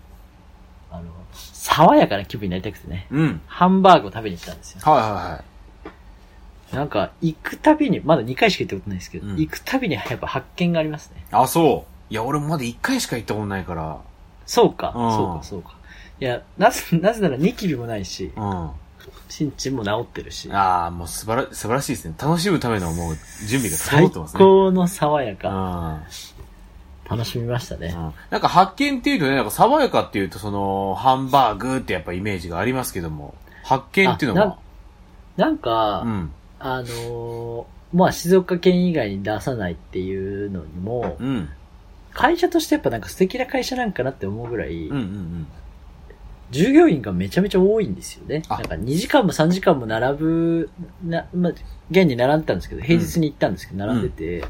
[0.91, 3.41] あの、爽やかな気分になりたくてね、うん。
[3.47, 4.81] ハンバーグを食べに行ったんですよ。
[4.83, 5.45] はいは
[6.73, 11.25] なんか、行くたびに、まだ2回しか行ったことないですけど、うん行くたびにやっぱ発見がありますね。
[11.31, 11.45] いはい。
[11.45, 12.13] あ、そう。
[12.13, 14.01] いや、俺もまだ一回しか行ったことないから。
[14.49, 15.75] そうか、うんそうか、そうか。
[16.21, 18.71] いや、なぜ、 なぜならニキビもないし、うん。
[19.29, 22.15] ちんちんも治ってるし、ああ、もう素晴ら、素晴らしいですね。
[22.19, 24.39] 楽しむためのもう準備が整最ってますね。
[24.39, 25.37] 高の爽やうん。
[25.37, 26.01] か、
[27.11, 27.95] 楽しみましたね。
[27.95, 34.59] うんなんか発見っていうとね、なんか爽やかっていうとその、ハンバーグってやっぱイメージがありますけども、発見っていうのは、
[35.37, 36.33] なんか、うん。
[36.59, 41.49] あのーまあ、静岡県以外に出さないっていうのにも、うん。
[42.19, 45.47] 会社としてやっぱなんか素敵な会社なんかなって思うぐらい、うんうんうん。
[46.51, 48.43] 従業員がめちゃめちゃ多いんですよね。
[48.49, 50.71] あなんか2時間も3時間も並ぶ、
[51.05, 51.53] な、まあ、
[51.93, 54.45] 現に並んでたんですけど、平日に行ったんですけど、並んでて、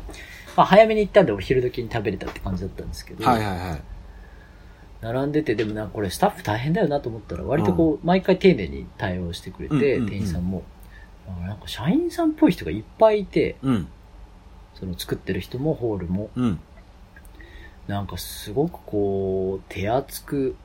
[0.57, 3.83] まあ早めに行ったんでお昼時に食べれたって感じだったんですけど、はいはいはい。
[5.02, 10.62] 並んでて、でもなんかこれスタッフ大変だよなと思ったら、割とこう、毎回丁寧に対応してくれて、うんうんうん店員さんも。
[11.28, 13.88] あなんか社員さんっぽい人がいっぱいいて、うん。
[14.72, 16.61] その作ってる人もホールも、うん。
[17.88, 20.57] なんかすごくこう、手厚く、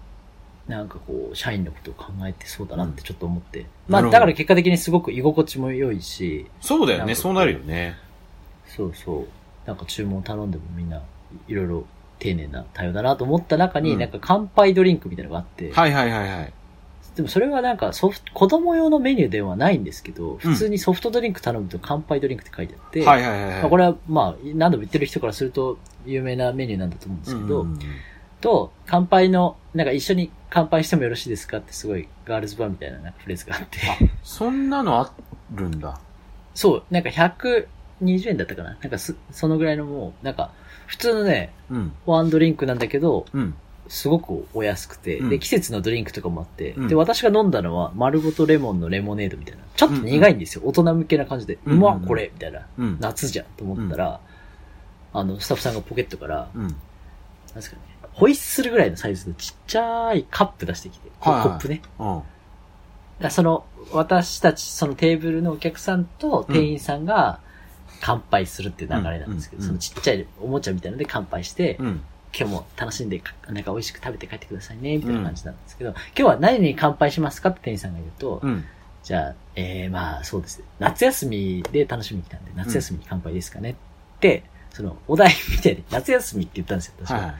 [0.68, 3.66] なんかこう、社員のことを考えてそうだなってちょっと思って。
[3.88, 7.96] まあ、なるほどだから結果的にすごく居心地も良いし、そうだよね、そうなるよね。
[8.68, 9.28] そうそう。
[9.66, 11.02] なんか注文頼んでもみんな
[11.48, 11.86] いろいろ
[12.20, 16.54] 丁寧な対応だなと思った中に、うんなんか乾杯ドリンクみたいなのがあって、はいはいはいはい。
[17.16, 23.62] でもそれはなんかソフト、子供用のメニューではないんですけど、普通にソフトドリンク頼むと乾杯ドリンクって書いてあって、はいはいはいはい。
[23.62, 27.68] まあこれはまあ何度も言ってる人からすると有名なメニューなんだと思うんですけど、
[28.44, 33.80] と、乾杯の、なんか一緒に乾杯してもよろしいですかってすごいガールズバーみたいなフレーズがあって、
[34.22, 35.14] そんなのあ
[35.56, 36.00] るんだ。
[36.54, 37.68] そう、なんか120
[38.30, 40.52] 円だったかななんかす、そのぐらいのもう、なんか、
[40.88, 41.94] 普通のね、うん。
[42.06, 43.56] ワンドリンクなんだけど、うん。
[43.88, 49.64] すごくお安くて、うんで、季節のドリンクとかもあって、うんで、私が飲んだのは、丸ごとレモンのレモネードみたいな。
[49.76, 50.62] ちょっと苦いんですよ。
[50.66, 51.56] 大人向けな感じで。
[51.66, 52.66] ううんまっ、これみたいな。
[52.78, 52.98] うん。
[53.00, 54.20] 夏じゃんと思ったら、
[55.14, 56.62] あの、スタッフさんがポケットから、うん。
[56.64, 56.76] なん
[57.56, 57.82] ですかね、
[58.14, 61.82] ホイッスルぐらいのサイズのちっちゃいカップ出してきて、はいはいコップね。
[62.00, 62.06] うん。
[62.08, 62.24] だか
[63.20, 67.40] らその、私たち、そのテーブルのお客さんと店員さんが
[68.02, 72.02] 乾杯するっていう流れなんですけど、うんそのちっちゃいおもちゃみたいなので乾杯して、うん。
[72.38, 78.66] 今日も楽しんで、かなんか美味しく食べて帰ってくださいね、みたいな感じなんですけど、今日は何に乾杯しますかって店員さんが言うと、うん。
[79.04, 80.66] じゃあ、えー、まあそうですね。
[80.80, 83.76] 夏休みで楽しみに来たんで、夏休みに乾杯ですかねっ
[84.20, 87.20] て、その、お題みたいに夏休みって言ったんですよ、私は。
[87.20, 87.34] はい。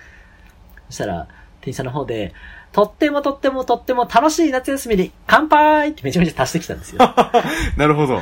[0.90, 1.28] そしたら、
[1.62, 2.34] 店員さんの方で、
[2.72, 7.00] とってもとってもとっても楽しい夏休みに乾杯ってめちゃめちゃ足してきたんですよ。
[7.78, 8.20] なるほど。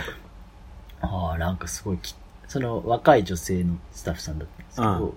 [1.01, 2.15] ああ、なんかすごいき、
[2.47, 5.13] その若い女性のスタッフさんだったんですけど、うん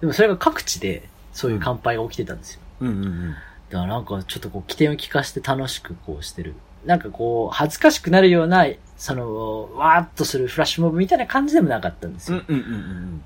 [0.00, 2.60] でもそれが各地でそういう乾杯が起きてたんですよ。
[2.80, 3.30] うんうんうん。
[3.70, 6.54] だからなんかちょっとこう起点を聞かして楽しくこうしてる。
[6.84, 8.64] なんかこう、恥ずかしくなるような、
[8.96, 12.40] その、わーっとするフラッシュモブみたいな感じでもなかったんですよ。
[12.46, 13.22] うんうんうん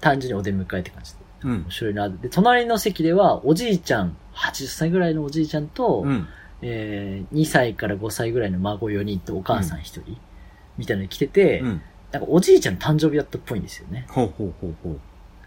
[0.00, 1.18] 単純にお出迎えって感じで。
[1.42, 1.50] うん。
[1.50, 1.70] うん面。
[1.70, 2.08] 白いな。
[2.08, 6.28] で、隣の席では、おじいちゃん、80歳ぐらいのおじいちゃんと、うん。
[6.62, 10.16] えー、2歳から5歳ぐらいの孫4人とお母さん1人、
[10.78, 11.82] みたいなの来てて、うん。
[12.12, 14.06] なんかおじいちゃん誕生日だったっぽいんですよね。
[14.08, 15.00] ほうほうほうほう。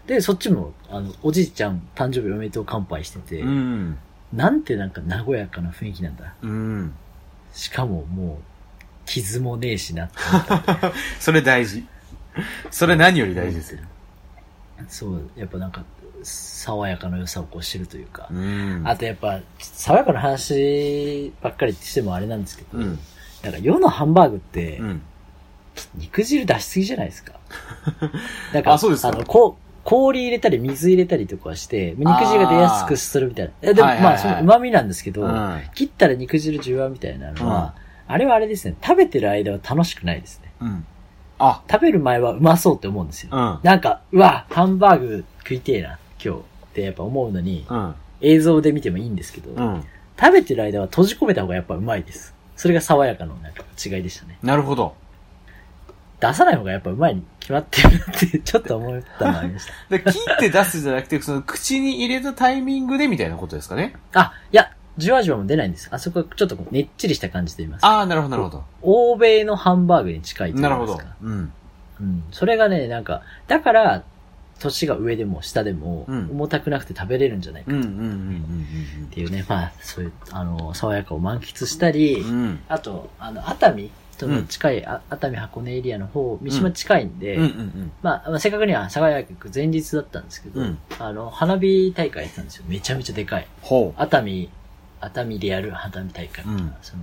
[0.06, 3.98] で、そっちも、あの、おじいちゃん誕生日おめでとう乾杯してて、うん。
[4.32, 6.34] なんてなんか和やかな雰囲気なんだ。
[6.42, 6.94] うん。
[7.52, 8.36] しかももう、
[9.06, 10.10] 傷もねえしな。
[11.20, 11.86] それ大事。
[12.70, 13.80] それ何より大事ですよ。
[14.88, 15.84] そう、やっぱなんか、
[16.22, 18.28] 爽やかな良さをこう知るというか。
[18.30, 18.82] うん。
[18.84, 22.98] あとやっぱ、爽やかな話ばっかりしてもあれなんですけど、うん。
[23.42, 25.02] なんか世のハンバーグって、うん。
[25.96, 27.32] 肉汁出しすぎじゃないですか。
[28.52, 33.72] なんか、あそうですかの、こう、氷入れたり水入れたりとかして、肉汁が出やすくするみたいな。
[33.72, 37.74] でも、はいはいはいまあ、その旨味なんですけど、うん切ったら肉汁じゅわみたいなのは、
[38.06, 40.52] あれはあれですね、食べてる間は楽しくないですね。
[40.60, 40.86] うん。
[41.38, 43.30] あ、食べる前はうまそうって思うんですよ。
[43.32, 43.58] うん。
[43.62, 46.40] なんか、うわ、ハンバーグ食いてえな、今日。
[46.40, 46.42] っ
[46.74, 47.94] てやっぱ思うのに、うん。
[48.20, 49.84] 映像で見てもいいんですけど、うん。
[50.18, 52.34] 食べてる間は閉じ込めた方がやっぱうまいです。
[52.56, 54.38] それが爽やかのなんか違いでしたね。
[54.42, 54.94] なるほど。
[56.20, 59.72] 出さない方がやっぱうまいに決まってるってちょっと思ったのありました。
[59.90, 63.94] で、切って出すじゃなくて、その口に入れたタイミングでみたいなことですかね？
[64.14, 65.88] あ、いや、じわじわも出ないんです。
[65.90, 67.88] あそこはちょっとこうねっちりした感じと言いますか。
[67.88, 68.64] ああ、なるほど、なるほど。
[68.82, 71.14] 欧米のハンバーグに近いと言ないるほますか。
[71.20, 71.28] ど。
[71.28, 71.52] うん。
[72.00, 72.24] うん。
[72.30, 74.02] それがね、なんか、だから、
[74.60, 82.30] 年が上でも下でも、うん重たくなくて食べれるんじゃないかうん、うん、うん、っていうね、まあ、そういう、あの、爽やかを満喫したり、うん。
[82.30, 82.60] うん。
[82.68, 92.64] あと、あの、熱海との近い、あ熱海箱根エリアの方、三島近いんで、うん、うん、まあ、まあ、正確には爽やか前日だったんですけど、うんあの、花火大会やってたんですよ。
[92.68, 93.46] めちゃめちゃでかい。
[93.62, 94.50] ほ熱海、
[95.00, 96.52] 熱海でやる花火大会みたいな。
[96.52, 97.02] うんその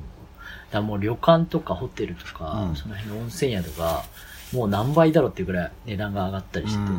[0.72, 4.04] だからもう旅館とかホテルとか、うんその辺の温泉宿が、
[4.54, 6.68] もう何倍だろうっていうぐらい値段が上がったりう。
[6.70, 6.92] うして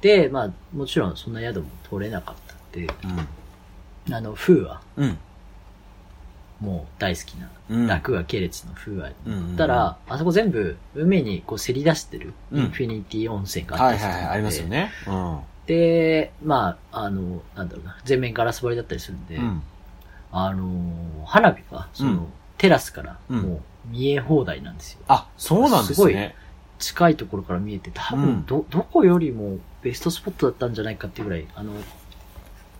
[0.00, 0.22] て、ん。
[0.22, 2.88] で、まあ、もちろんそんな宿も取れなかったんで、
[4.12, 5.18] あの、風は、うん。
[6.60, 7.86] もう大好きな、うん。
[7.86, 14.90] 楽が系列の風は、うんうんうんたら、あそこ全部海にこうせり出してる、うんインフィニティ温泉があったりするはいはいはい、ありますよね。
[15.06, 15.38] うん。
[15.66, 19.62] で、まあ、あの、なんだろうな、全面ガラス張りだったりするんで、うん。
[20.32, 22.26] あの、花火が、その、うん
[22.58, 24.98] テラスからうんもう見え放題なんですよ。
[25.08, 26.34] あ、そうなんですね。
[26.78, 31.72] 近いところから見えて、多うん分ど、どこよりもベストスポットだったんじゃないかっていうぐらい、あの、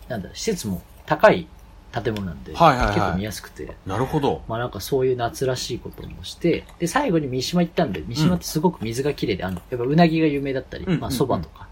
[0.07, 1.47] なんだ、施設も高い
[1.91, 4.43] 建物なんで、はいはいはい結構見やすくて、なるほど。
[4.47, 11.67] まあなんかそういう夏らしいこともして、で、最後に三島行ったんで、三島ってすごく水が綺麗で、あの、やっぱうなぎが有名だったり、うんまあ蕎麦とか、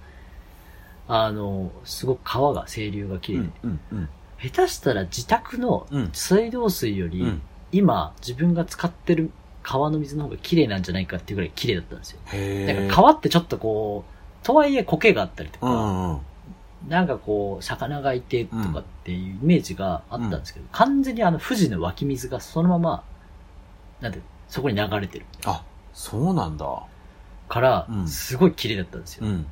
[1.08, 4.10] あの、すごく川が、清流が綺麗で、うん、うん、うん。
[4.42, 7.42] 下手したら自宅のうん水道水より、うん。
[7.72, 9.32] 今自分が使ってる
[9.64, 12.20] 川の水の方が綺麗なんじゃないかっていうぐらい綺麗だったんですよ。
[12.26, 12.68] へえ。
[12.68, 16.20] だから川ってちょっとこう、とはいえ苔があったりとか、うん、うん。
[16.88, 23.04] なんかこう、魚がいてとかっていうイメージがあったんですけど、完全にあの富士の湧き水がそのまま、
[24.00, 25.64] なんで、そこに流れてるあ、
[25.94, 26.66] そうなんだ。
[27.50, 29.28] からう、んすごい綺麗だったんですよ。
[29.28, 29.46] うん。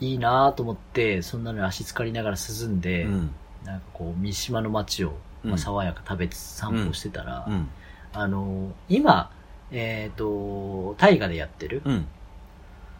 [0.00, 3.30] いいなぁと思って、そんなのに足浸かりながら涼んで、うん。
[3.64, 5.10] なんかこう、三島の街を、
[5.44, 7.68] まあ、うん爽やか食べつつ散歩してたら、うん。
[8.12, 9.30] あの、今、
[9.70, 12.06] えっ、と、大河でやってる、うん。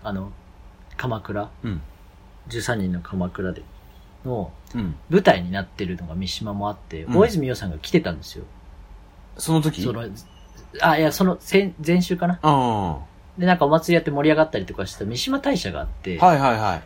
[0.04, 0.30] あの、
[0.96, 1.82] 鎌倉、うん。
[2.48, 3.62] 13人の鎌倉で
[4.24, 4.94] のうん。
[5.10, 8.44] 舞台になってるのが三島もあって、うん大泉洋さんが来てたんですよ。
[9.36, 9.82] その時？
[9.82, 10.02] その、
[10.80, 12.38] あ、いや、その前、前週かな。
[13.38, 16.82] で、なんかお祭りやって盛り上がったりとかした三島大社があって、いはいはい。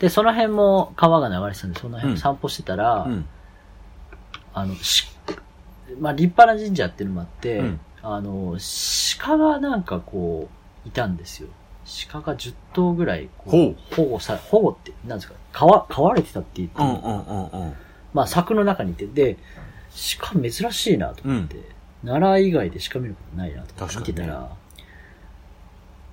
[0.00, 3.26] で、その辺も川が流れてたんで、その辺を散歩してたら、うん。
[4.52, 5.06] あの、し、
[5.98, 8.56] まあ、立派な神社っていうのもあって、うんあの、
[9.18, 10.48] 鹿がなんかこ
[10.84, 11.48] う、いたんですよ。
[12.10, 17.72] 鹿が10頭ぐらいこほうう、保護さ、保護って、なんですか、飼わ、飼われてたって言って、うんうんうんうん。
[18.12, 19.36] まあ、柵の中にいて、で、
[20.20, 21.56] 鹿珍しいなと思って、
[22.04, 24.50] 奈良以外で鹿見ることないなと思って見てた確ら、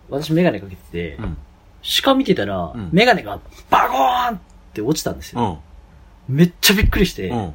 [0.09, 1.37] 私メガネかけてて、うん。
[2.03, 4.39] 鹿見てたら、うんメガネがバコーンっ
[4.73, 5.47] て落ちたんですうよ。
[5.53, 5.59] ん。
[6.35, 7.53] めっちゃびっくりして、うん。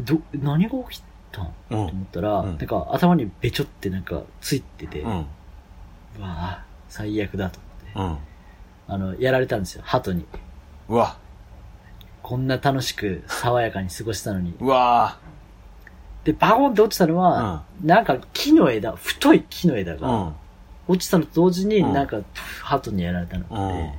[0.00, 1.02] ど、何が起き
[1.32, 1.46] たん？
[1.46, 1.80] うとん。
[1.88, 5.08] 思ったら、うんなんか頭にべちょってなんかついてて、う。
[5.08, 5.26] うん
[6.18, 7.60] わあ最悪だと
[7.94, 8.18] 思って、
[8.88, 8.94] うん。
[8.94, 10.26] あの、やられたんですよ、鳩に。
[10.88, 11.16] うわ。
[12.22, 14.54] こんな楽しく爽やかに過ごしたのに。
[14.60, 15.18] うわ
[16.24, 20.36] で、バコンって落ちたのは、なんか木の枝、太い木の枝うがん。
[20.88, 22.20] 落ちたのと同時に、うんなんか
[22.62, 23.94] 鳩にやられたのうんで、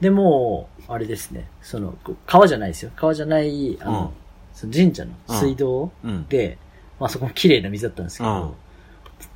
[0.00, 2.90] で、もう、あれですね、その、川じゃないですよ。
[2.94, 4.08] 川じゃない、あの、うん
[4.54, 6.26] その神社の水道うん。
[6.26, 6.58] で、
[6.98, 8.52] まあそこも綺麗な水だったんですけど、うん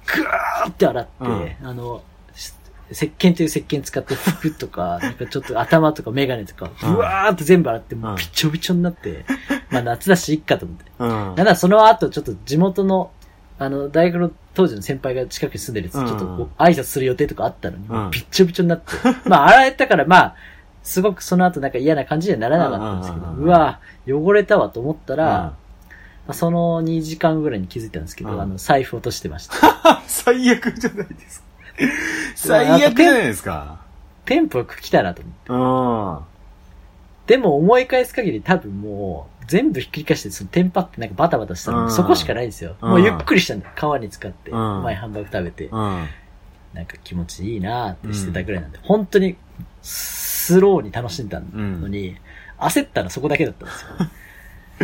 [0.06, 1.68] ぐーって洗って、うん。
[1.68, 2.02] あの、
[2.34, 2.52] し
[2.90, 6.92] 石鹸という石鹸使って服とか、 なんかちょっと頭とかメガネとか、うん。
[6.94, 9.24] ぶわーって全部洗って、もうびちょびちょになって、
[9.70, 10.84] まあ夏だし、いっかと思って。
[10.98, 11.08] うん。
[11.08, 13.10] なんだその後、ちょっと地元の、
[13.58, 16.06] あの、大学の当時の先輩が近くに住んでるやつ、うん。
[16.06, 18.10] ちょっとこう挨拶する予定とかあったのに、うん。
[18.10, 18.92] びっちょびちょになって。
[19.28, 20.34] まあ、洗えたから、まあ、
[20.82, 25.61] すごくその後なんか嫌な感じにはならなかったんですけど、うわ汚れたわと思ったら、うん
[26.26, 30.02] まあその2時間ぐらいに気づいたんですけど、うんあの、財布落としてました。
[30.06, 31.46] 最悪じゃないですか。
[32.36, 33.80] 最悪じゃないですか。
[34.24, 35.52] テンポよく来たなと思って。
[35.52, 36.32] うん。
[37.26, 42.76] でも思い返す限り多分もう、全部ひっくり返して、そのテンパってなんかバタバタしたの、うんそこしかないんですよ。
[42.80, 43.72] うんもうゆっくりしたんだよ。
[43.74, 45.64] 川に使って、うん前ハンバーグ食べて。
[45.66, 46.06] うん。
[46.74, 49.36] なんか気持ちいいなーってしてたぐらいなんで、本当に
[49.82, 52.16] スローに楽しんだのに、
[52.58, 53.88] 焦ったのそこだけだったんですよ。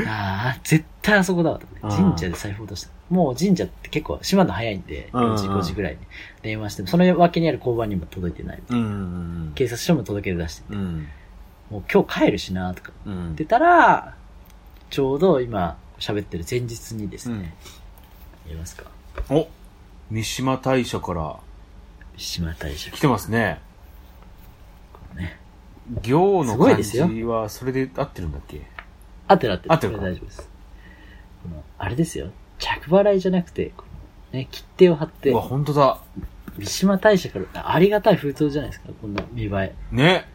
[0.06, 2.02] ああ、絶対あそこだわと思って。
[2.02, 2.90] うん神社で財布落とした。
[3.10, 5.98] もう神社って結構閉まるの早いんで、うん4時、5時ぐらいに
[6.42, 8.62] 電話しても、その脇にある交番にも届いてない。
[8.68, 8.78] うん。
[8.78, 8.80] う
[9.50, 9.52] ん。
[9.54, 11.08] 警察署も届け出してて、うん。
[11.70, 13.14] もう今日帰るしなーとかうん。
[13.14, 14.14] 言ってたら、
[14.90, 17.54] ちょうど今喋ってる前日にですね、
[18.46, 18.84] 言いますか。
[19.30, 19.48] お
[20.10, 21.36] 三島大社から
[22.16, 23.60] 島大社来てますね。
[25.14, 25.38] ね。
[26.02, 28.62] 行の漢字はそれで合ってるんだっけ？
[29.28, 29.72] 合ってる合ってる。
[29.74, 30.50] 合ってる大丈夫です。
[31.42, 32.30] この、あれですよ。
[32.58, 33.84] 着払いじゃなくて、こ
[34.32, 35.98] のね、切手を貼ってうわ、、本当だ。
[36.56, 39.74] 三島大社から、ありがたい封筒じゃないですか、こんな見栄え。
[39.92, 40.28] ね。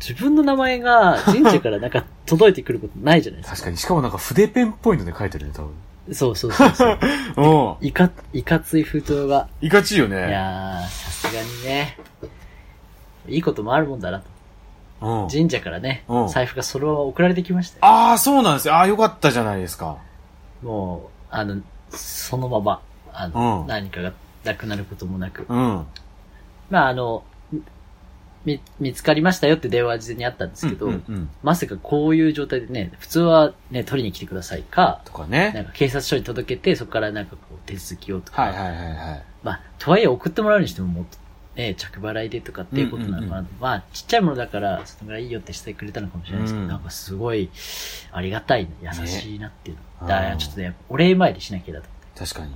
[0.00, 3.56] 自分の名前が神社からなんか届いてくることないじゃないですか。
[3.56, 3.76] 確かに。
[3.76, 6.14] しかもなんか筆ペンっぽいので書いてるね、多分。
[6.14, 6.98] そうそうそうそう。
[7.80, 7.86] うん。
[7.86, 9.48] いか、いかつい封筒が。
[9.60, 10.16] いかちいよいね。
[10.30, 11.98] やー、さすがにね。
[13.28, 14.26] いいこともあるもんだなと。
[15.00, 15.28] うん。
[15.28, 17.84] 神社からねうん、財布がそのまま送られてきましたよ。
[17.84, 18.74] ああ、そうなんですよ。
[18.74, 19.98] ああ、よかったじゃないですか。
[20.62, 22.82] もう、あの、そのまま、
[23.12, 24.12] あの、うん何かが
[24.44, 25.46] なくなることもなく。
[25.48, 25.86] うん。
[26.70, 27.22] まあ、あの、
[28.44, 35.64] み、見つかりましたよって電話事前にあったんですけど、うんうんうんまさかこういう状態でね、普通はね、取りに来てくださいか、とかなんね。
[35.66, 39.22] か警察署に届けて、そこからなんかこう手続きをとか、はいはいはいはい。
[39.42, 41.18] まあ、とはいえ送ってもらうにしてももっと、
[41.58, 47.50] ね、着払いでとかっていうことなのかな、うんうんうんまあ、ちっちゃいものだから、そのぐらいいいよってしてくれたのかもしれないですけど、うんなんかすごい、
[48.12, 50.06] ありがたい、優しいなっていうの。
[50.06, 51.88] ねだからちょっとね、お礼参りしなきゃだと。
[52.16, 52.54] 確かに。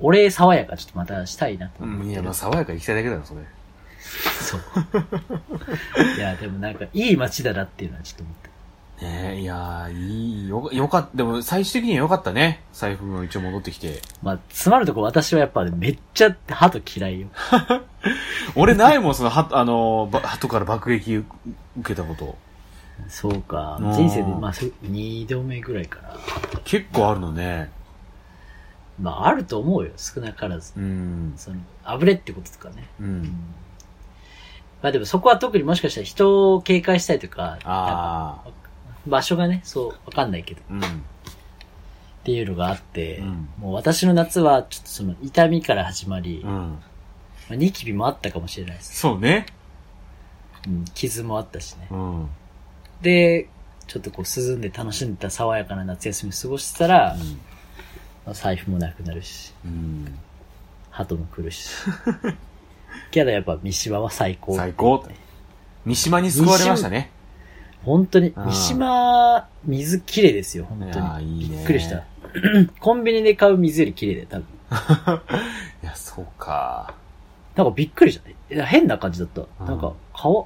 [0.00, 2.10] お礼爽やかちょっとまたしたいなとうん。
[2.10, 3.40] いや、まあ、爽やかに行きたいだけだろ、それ。
[4.40, 4.60] そう。
[6.16, 8.47] いや、でもなんか、いい街だなっていうのはちょっと思って。
[9.00, 11.16] ねえ、いやー、いい、よ、よかった。
[11.16, 12.64] でも、最終的にはよかったね。
[12.72, 14.02] 財布も一応戻ってきて。
[14.22, 17.28] まあ、詰まるとこ私はやっぱね、めっちゃ鳩嫌いよ。
[18.56, 21.26] 俺ないもん、その、は、あの、ば後から爆撃受
[21.84, 22.36] けたこと。
[23.08, 23.92] そうかうん。
[23.92, 26.08] 人生で、まあ、そ二度目ぐらいかな。
[26.64, 27.70] 結構あるのね。
[29.00, 29.92] まあ、あると思うよ。
[29.96, 30.72] 少なからず。
[30.76, 31.34] うん。
[31.36, 32.88] その、あぶれってこととかね。
[33.00, 33.54] うん。
[34.82, 38.57] まあでもそこは特にもしかしたら人を警戒したいとかああ。
[39.08, 40.80] 場所がね、そう、わかんないけど、うん。
[40.80, 40.84] っ
[42.24, 46.50] ていうのがあって、うんもう私の夏はちょっとその痛みから始まり、うん。
[46.50, 46.80] ま
[47.52, 49.00] あ、ニキビもあったかもしれないです。
[49.00, 49.46] そうね。
[50.66, 51.88] うん、傷もあったしね。
[51.90, 52.28] うん。
[53.00, 53.48] で、
[53.86, 57.16] ちょっとこう涼んで楽しんでた爽やかな夏休みを過ごしてたら、
[58.26, 60.18] まあ財布もなくなるし、うん。
[60.90, 61.70] 鳩も来るし。
[63.10, 64.56] けどやっぱ三島は最高。
[64.56, 65.06] 最高。
[65.86, 67.10] 三島に救われましたね。
[67.84, 71.06] 本当にう、ん三島、水綺麗ですよ、本い当に。
[71.06, 72.04] やーいいねびっくりした。
[72.80, 75.22] コンビニで買う水より綺麗だよ、多分。
[75.82, 76.94] いや、そうか。
[77.56, 78.20] なんかびっくりし
[78.50, 78.64] た。
[78.64, 79.42] 変な感じだった。
[79.60, 80.44] うんなんか、川、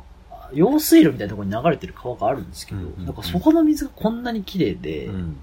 [0.55, 5.37] 用水路みたいなところに流れてる川があるんですけど、うんうんうんなんかそこの水がこんなに綺麗で、うん。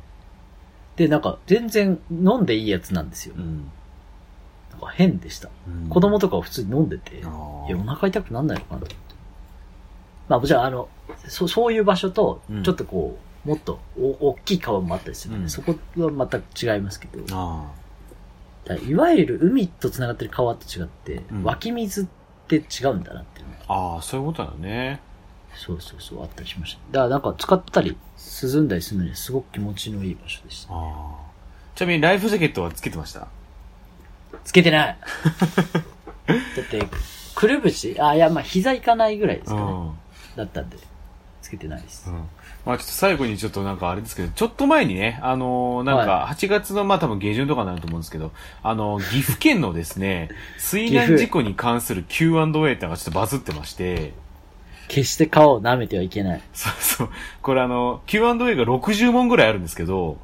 [0.95, 3.35] で、なんか全然飲んでいいやつなんですよ。
[3.37, 3.69] うん。
[4.71, 5.49] なんか変でした。
[5.67, 8.95] うん子供とかは普通に飲んでて、あいや、おー腹痛くなんないのかなと。
[10.29, 10.87] まあ、もちろん、あの、
[11.27, 17.71] そそういう場所とうん、ちょっとこう、もっとお大きい川もあったりするので、うんそこはまた違いますけど、あ
[18.65, 22.05] だからいわゆる海と繋がってる川と違って、うん湧き水っ
[22.47, 23.95] て違うんだなっていうのがあ。
[23.95, 24.99] ああ、そういうことだよね。
[25.55, 26.79] そうそうそう、あったりしました。
[26.91, 27.97] だからなんか使ったり、
[28.43, 30.73] 涼んだりするのにすごく気持ちのいい場所でした。
[30.73, 31.15] ああ。
[31.75, 33.27] ちなみにライフジャケットはつけてました？
[34.43, 34.97] つけてない
[36.27, 36.87] だって、
[37.35, 39.61] くるぶしあ、いや、まあ膝いかないぐらいですかね。
[39.61, 39.91] うん。
[40.39, 40.77] だったんで、
[41.41, 42.09] つけてないです。
[42.09, 42.23] うん
[42.65, 48.31] まあちょっと最後にちょっとなんかあれですけど、ちょっと前にね、あのーなんか8月のまあ多分下旬とかになると思うんですけど、
[48.63, 50.29] あのー岐阜県のですね、
[50.59, 54.13] 水難事故に関する Q&A ってのがちょっとバズってまして、
[54.89, 56.41] 決して川を舐めてはいけない。
[56.53, 57.09] そうそう。
[57.41, 60.17] これあの、Q&A が60問ぐらいあるんですけど、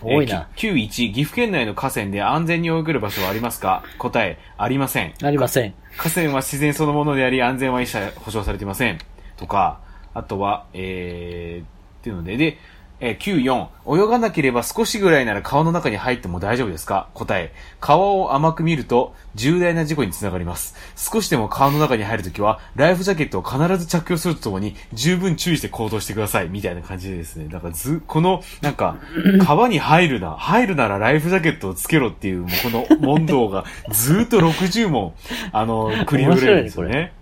[0.00, 0.48] 多いな。
[0.56, 0.72] えー。
[0.74, 3.82] 91、岐阜県内の河川で安全に泳げる場所はありますか？
[3.98, 5.12] 答え、ありません。
[5.22, 5.74] ありません。
[5.96, 8.98] 河川は自然そのものであり、安全は一切保証されていません。
[9.36, 9.80] とか、
[10.14, 11.66] あとは、えー、っ
[12.02, 12.58] ていうので、で、
[12.98, 17.08] えー、94、泳がなければ少しぐらいなら川の中に入っても大丈夫ですか？
[17.12, 20.74] 答え、川を甘く見ると重大な事故につながります。
[20.96, 26.48] 少しでも川の中に入るときは、ライフジャケットを必ず着用するとともに、十分注意して行動してください。
[26.48, 27.48] みたいな感じでですね。
[27.48, 28.96] だからず、この、なんか、
[29.44, 35.12] 川に入るな、入るならライフジャケットをつけろっていう、もうこの問答がずっと60問、
[35.52, 37.12] あの、繰り広げられるんですよね。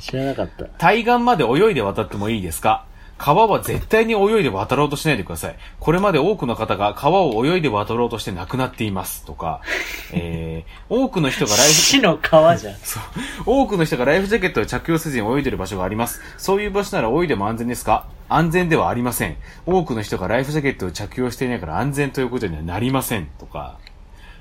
[0.00, 0.64] 知らなかった。
[0.78, 2.84] 対岸まで泳いで渡ってもいいですか？
[3.16, 5.56] 川は絶対に泳いで渡ろうとしないでください。
[5.78, 9.24] これまで多くの方が川を泳いで渡ろうとして亡くなっています。
[9.24, 9.60] とか、
[10.12, 12.74] えー、多くの人がライフ、死の川じゃん。
[12.82, 13.02] そう。
[13.46, 16.20] 多くの人がライフジャケットを着用せずに泳いでる場所があります。
[16.38, 18.06] そういう場所なら泳いでも安全ですか？
[18.28, 19.36] 安全ではありません。
[19.64, 23.28] 多くの人がライフジャケットを着用していないから安全ということにはなりません。
[23.38, 23.76] とか。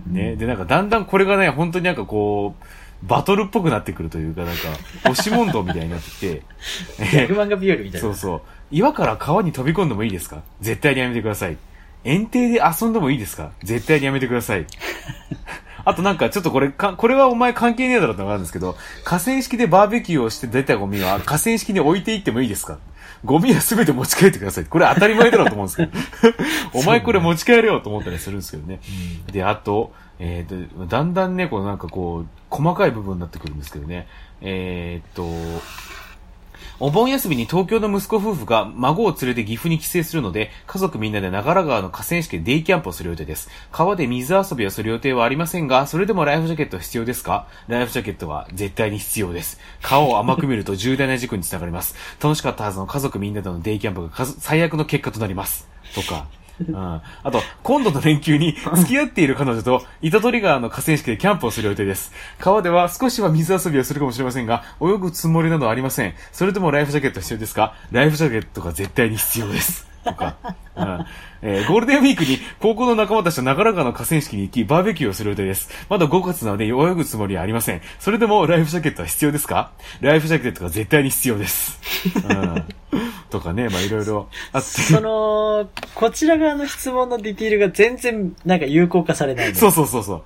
[0.07, 0.35] ね。
[0.35, 2.65] で、なんかだんだんこれがね、本当になんかこう、
[3.05, 4.61] バトルっぽくなってくるというか、なんか、
[5.09, 6.41] 押し問答みたいになってきて、
[7.27, 7.99] 逆漫画日和みたいな。
[7.99, 8.41] そうそう。
[8.71, 10.41] 岩から川に飛び込んでもいいですか？
[10.61, 11.57] 絶対にやめてください。
[12.05, 13.51] 園庭で遊んでもいいですか？
[13.63, 14.65] 絶対にやめてください。
[15.85, 22.77] あとなんかちょっとこれか、これはお前関係ねえだろってのがあるんですけど、河川敷でバーベキューをして出たゴミは河川敷に置いていってもいいですか？
[23.25, 24.65] ゴミは全て持ち帰ってください。
[24.65, 25.91] これ当たり前だろうと思うんですけど。
[26.79, 28.79] お前これ持ち帰れよと思ったりするんですけどね。
[29.31, 29.93] で、あと、
[30.25, 34.07] えーと、だんだんね、こうなんかこう、細かい部分になってくるんですけどね。
[34.39, 35.27] えーっと、
[36.79, 43.49] お盆休みに東京の息子夫婦が孫を連れて岐阜に帰省するので、家族みんなで長良川の河川敷でデイキャンプをする予定です。
[43.73, 47.47] 川で水遊びをする予定はありませんが、それでもライフジャケットは必要ですか？
[47.67, 49.59] ライフジャケットは絶対に必要です。
[49.81, 51.95] 川を甘く見ると重大な事故につながります。
[52.21, 55.67] 楽しかったはずの家族みんなでのデイキャンプが最悪の結果となります。
[55.93, 56.27] とか。
[56.69, 57.01] うん、あ
[57.31, 62.11] と、今度の連休に 付き合っている彼女と板取川の河川敷でキャンプをする予定です。
[62.39, 66.13] 川では少しは水遊びをするかもしれませんが、泳ぐつもりなどありません。
[66.31, 67.73] それともライフジャケット必要ですか？
[67.91, 69.87] ライフジャケットが絶対に必要です。
[70.03, 70.35] とか、
[70.75, 71.05] うん
[71.41, 75.69] えーゴールデンウィークに高校の仲間たちと長良川の河川敷に行き、バーベキューをする予定です。
[75.89, 77.81] まだ5月なので泳ぐつもりはありません。
[77.99, 79.71] それでもライフジャケットは必要ですか？
[80.01, 81.79] ライフジャケットが絶対に必要です。
[82.15, 82.65] うん、
[83.33, 84.67] とかね、まあいろいろあって。
[84.67, 89.55] その、こちら側の質問のディティールが全然なんか有効化されないの。
[89.55, 90.23] そうそうそうそ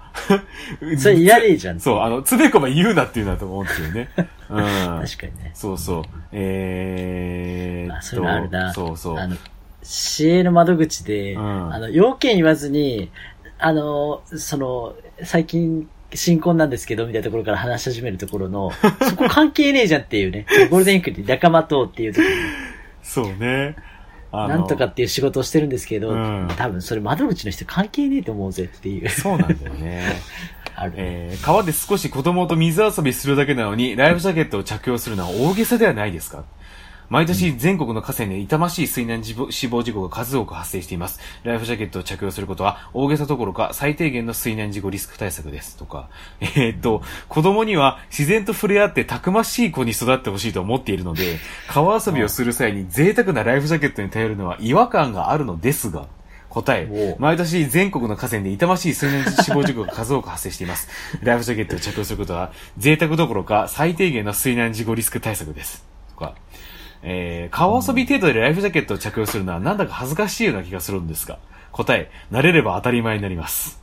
[0.92, 0.98] う。
[1.00, 1.80] それいらねえじゃん。
[1.80, 4.10] そう、あの、つべこば言うなっていうなと思うんですよね。
[4.50, 4.66] うん。
[5.08, 5.52] 確かにね。
[5.54, 6.04] そうそう。
[6.34, 7.98] えーっと。
[7.98, 8.74] あ、そういうのあるな。
[8.74, 9.18] そうそう。
[9.18, 9.38] あの、
[9.84, 13.10] 市営の窓口で、うんあの、要件言わずに、
[13.58, 18.72] あの、その、最近、新婚なんですけど、みたいなところから話し始めるところの、
[19.10, 20.46] そこ関係ねえじゃんっていうね。
[20.70, 22.28] ゴールデンウィークに仲間とっていう時に、
[23.08, 23.76] そうね。
[24.34, 29.10] なんとかっていう仕事をしてるんですけど、うん多分それ窓口の人関係ねえと思うぜっていう。
[29.10, 30.04] そうなんだよね。
[30.76, 30.94] ある。
[30.98, 36.44] えー川で少し子供と水遊びするだけなのに、ライフジャケットを着用するのは大げさではないですか？
[37.10, 41.20] 毎年全国の河川で痛ましい水難死亡事故が数多く発生しています。
[41.44, 45.78] ライフジャケットを着用することは大げさどころか最低限の水難事故リスク対策です。
[45.78, 46.10] とか。
[46.42, 56.08] えーっと、子供には自然と触れ合ってたくましい子に育ってほしいと思っているので、川遊びをする際に贅沢なライフジャケットに頼るのは違和感があるのですが、
[56.50, 60.90] 答えお、毎年全国の河川で痛ましい水難死亡事故が数多く発生しています。
[61.22, 65.86] ライフジャケットを着用することは贅沢どころか最低限の水難事故リスク対策です。
[66.10, 66.36] とか、
[67.10, 71.40] えー、川遊び程度でライフジャケットを着用するのはなんだか恥ずかしいような気がするんですが、
[71.72, 73.80] 答え、慣れれば当たり前になります。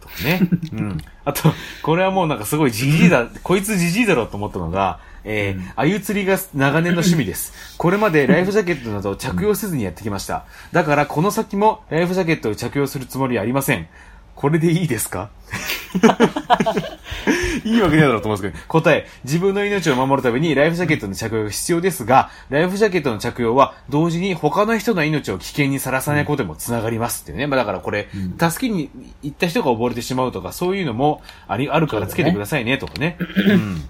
[0.00, 0.40] とかね。
[0.72, 0.98] うん。
[1.24, 1.52] あと、
[1.82, 7.74] これはもうなんかすごいじじいだ、こいつじじいだろうと思ったのが、えー、あゆ釣りが長年の趣味です。
[7.78, 10.44] これまでライフジャケットなどを着用せずにやってきました。
[10.70, 13.88] だからこの先もライフジャケットを着用するつもりはありません。
[14.38, 15.30] これでいいですか？
[17.64, 27.48] いいわけねえだろうと思うんですけど、答え、自分の命を守るためにライフジャケットの着用が必要ですが、ライフジャケットの着用は同時に他の人の命を危険にさらさないことにもつながりますっていうね。
[27.48, 28.06] まあだからこれ、
[28.38, 28.90] 助けに
[29.24, 33.16] 行った人が溺れてしまうとか、そういうのもあり、あるからつけてくださいね、とかね。
[33.18, 33.82] うん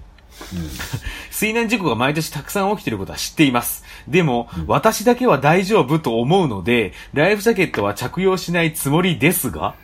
[1.31, 3.83] 水難事故が毎年たくさん起きていることは知っています。
[4.07, 9.75] でも、私だけは大丈夫と思うので、ライフジャケットは着用しないつもりですが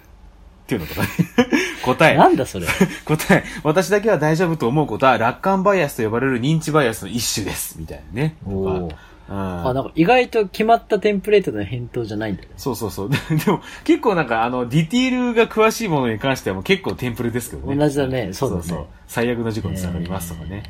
[0.66, 1.08] っていうのとかね。
[1.86, 2.18] 答え。
[2.18, 2.66] なんだそれ。
[3.06, 7.76] 答え、私だけは大丈夫と思うことは、楽観バイアスと呼ばれる認知バイアスの一種です。
[7.80, 8.36] みたいなね。
[8.44, 8.96] とか
[9.28, 12.50] あ、うんなんか意外と決まったテンプレートの返答じゃないんだね。
[12.58, 13.10] そうそうそう。
[13.10, 17.76] で でも、結構なんか、あの、ディティールが詳しいものに関してはもう結構テンプレですけどね。
[17.76, 20.64] 同じだねそうだね最悪の事故につながりますとかね。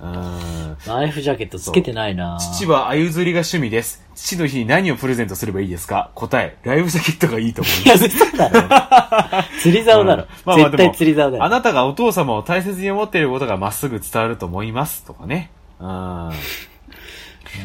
[0.00, 0.76] うん。
[0.86, 4.02] ライフジャケットつけてないな父は鮎釣りが趣味です。
[4.14, 6.10] 父の日に何をプレゼントすればいいですか？
[6.14, 8.06] 答え、ライフジャケットがいいと思います。
[8.06, 9.42] いや、嘘だろ。
[9.60, 10.28] 釣り竿だろうん。
[10.44, 11.44] まあまあ絶対釣り竿だよ。
[11.44, 15.04] あなたがお父様を大切に思っていることがまっすぐ伝わると思います。
[15.04, 15.50] とかね。
[15.80, 16.30] うん。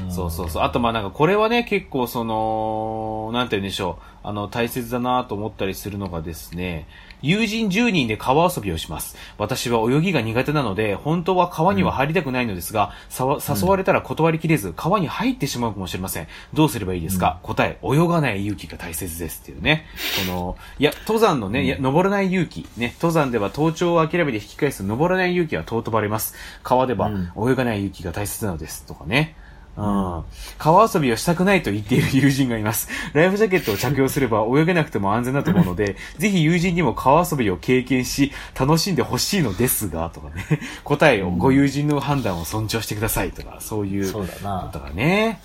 [0.09, 0.63] そうそうそう。
[0.63, 4.13] あとまあなんかこれはね、結構その、なんて言うんでしょう。
[4.23, 6.87] あの、大切だなと思ったりするのがですね、
[7.21, 9.17] 友人10人で川遊びをします。
[9.37, 16.27] 私は泳ぎが苦手なので、本当は川には入りたくないのですが、さわ誘われたら断りきれず、川に入ってしまうかもしれません。
[16.53, 19.85] どうすればいいですか、答え、泳がない勇気が大切ですっていうね。
[20.25, 22.67] この、いや、登山のね、いや、登らない勇気。
[22.77, 26.35] ね、登山では登頂を諦めて引き返す登らない勇気は尊ばれます。
[26.63, 28.85] 川では泳がない勇気が大切なのです。
[28.85, 29.35] とかね。
[29.75, 30.23] うん。
[30.57, 32.89] 川遊びをしたくないと言っている友人がいます。
[33.13, 40.43] ライフジャケットを着用すれば泳げなくても安全だと思うので、 ぜひ友人にも川遊びを経験し、楽しんでほしいのですが、とかね。
[40.83, 44.05] 答えを、ご友人の判断を尊重してくださいとか、そういう。
[44.05, 45.39] そうだなとかね。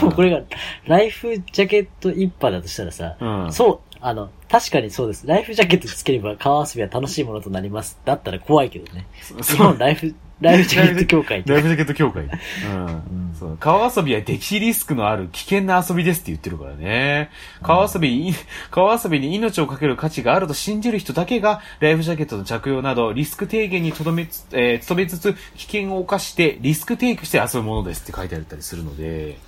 [0.00, 0.40] でもこれが、
[0.86, 5.26] ライフジャケット一派だとしたらさ、うんそう、あの、確かにそうです。
[5.26, 7.98] ライフジャケットつければ川遊びは楽しいものとなります。
[8.04, 9.06] だったら怖いけどね。
[9.42, 10.14] 日本ライフ、
[10.44, 12.24] ライフジャケット協会ライフジャケット協会。
[12.24, 13.34] うん。
[13.38, 13.56] そう。
[13.58, 17.30] 川遊びは溺死リスクのある危険な遊びですって言ってるからね。
[17.62, 18.34] 川遊びに、
[18.70, 29.38] 川遊びに命をかける価値があると信じる人だけが、ライフジャケットの着用など、リスク低減にとどめつ、えー、努めつつ、危険を冒して、リスクテイクして遊ぶものですって書いてあったりするので、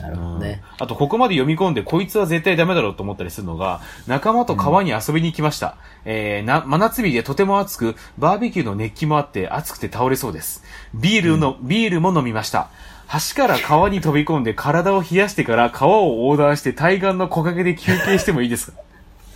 [0.00, 0.62] なるほどね。
[0.78, 5.76] あと、ここまで読み込んで、こいつは絶対ダメだろうと思ったりするのが、仲間と川に遊びに行きました。
[6.04, 10.64] えー、な、真夏日でとても暑く、バーベキューの熱気もあって、暑くて倒れそうです。
[10.94, 12.68] ビールの、ビールも飲みました。
[13.12, 18.78] 橋から川に飛び込んで体を冷やしてから川を横断して対岸の木陰で休憩してもいいですか？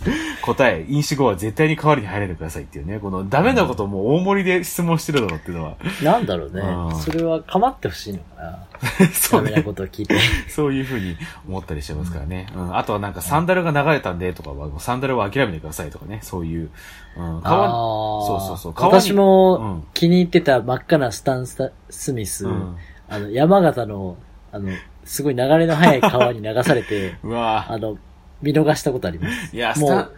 [0.43, 6.95] 答え、飲酒後は絶対に川に入らないでくださいっていうね、このダメなことをもう大盛りで質問してるだろうっていうのは、なんだろうねうん。
[6.95, 8.59] それは構ってほしいのかな。
[9.11, 10.17] そうねダメなことを聞いて。
[10.49, 11.17] そういうふうに
[11.47, 12.47] 思ったりしちゃいますからね。
[12.55, 12.77] うん。
[12.77, 16.19] あとはなんかサンダルが流れたんでとかは、サンダルは諦めてくださいとかね。
[16.21, 16.69] そういう。
[17.17, 17.41] うん。
[17.43, 22.77] そうそうそう私うもん気に入ってた真っ赤なスタンススミス、うん
[23.09, 24.17] あの、山形の、
[24.51, 24.69] あの、
[25.05, 27.97] すごい流れの速い川に流されて、うわあの、
[28.41, 29.55] 見逃したことあります。
[29.55, 30.09] いや、スもタ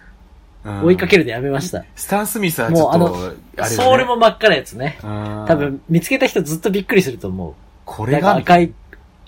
[0.66, 1.24] う、ン、追いかける。
[1.24, 1.86] るのやめました。
[1.96, 4.98] スタン・スミスはちょっと、もうあのねソールも、真っ赤なやつね。
[5.04, 7.54] うん多、分、見つけた人ずっとびっくりすると思う。
[7.86, 8.74] これが、赤い、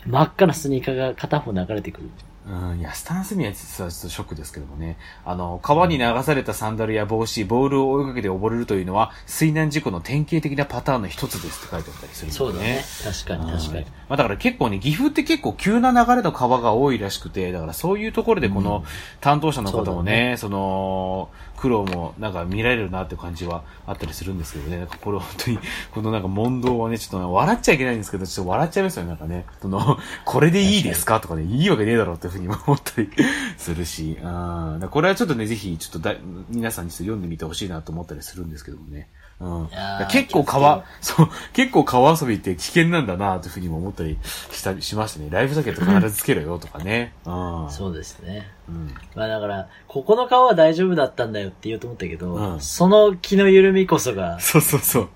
[0.06, 2.10] 真っ赤なスニーカーが片方流れてくる。
[2.48, 4.98] うん、いや、スタン・スミスはちょっとショックですけどもね。
[5.26, 12.84] あの、川に流されたサンダルや帽子、ボールを追いかけて溺れるというのは、水難事故の典型的なパターンの一つですって書いてあったりするんそうだね。
[13.04, 13.76] 確かに確かに。
[13.76, 18.84] はいまあだから結構ね、岐阜って結構急な流れの川が多いらしくて、だからそういうところでこの
[19.22, 21.30] 担当者の方もね、その、
[21.62, 25.60] 苦労もなんか見られるなって感じはあったりするんですけどね、なんかこれ本当に、
[25.94, 29.46] このなんか問答はね、ちょっとね笑っちゃいけないんですけど、ちょっと笑っちゃいますよね、なんかね。
[29.62, 31.20] その、 これでいいですか？
[31.20, 33.12] とかね、いいわけねえだろうっていうふうにも思ったり
[33.58, 36.16] するし、うん、だからこれはちょっとね、ぜひちょっとだ
[36.50, 39.08] 皆さんに読んでみてほしいなと思ったりするんですけどもね。
[39.40, 39.70] うん、
[40.12, 44.18] 結構川、 そう、結構川遊びって危険なんだなというふうにも思ったり
[44.52, 45.30] したりしましたね。
[45.32, 47.14] ライフジャケット必ずつけろよとかね。
[47.26, 47.30] う
[47.66, 47.68] ん。
[47.72, 48.48] そうですね。
[48.72, 48.94] うん。
[49.16, 55.10] まあだから、ここの川は大丈夫だったんだよって言おうと思ったけど、うんその気の緩みこそがそうそうそう。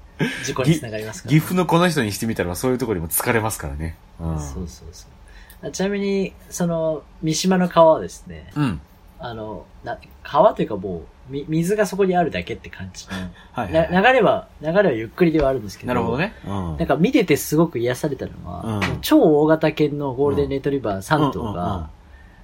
[0.46, 3.98] 事故につながりますから、岐阜のこの人にしてみたらそういうところにも疲れますからね。
[4.20, 4.40] うん。
[4.40, 5.68] そうそうそう。
[5.68, 8.82] あちなみに、その、三島の川はですね、うん。
[9.20, 13.14] あの、な、川というかもう、み水がそこにあるだけって感じの、
[13.52, 16.18] はいはい、な流れは、流れはゆっくりではあるんですけど、なるほど。
[16.18, 16.34] ね。
[16.46, 16.78] うん。
[16.78, 21.90] なんか見ててすごく癒されたのは、うん超大型犬のゴールデンレトリバー3頭が、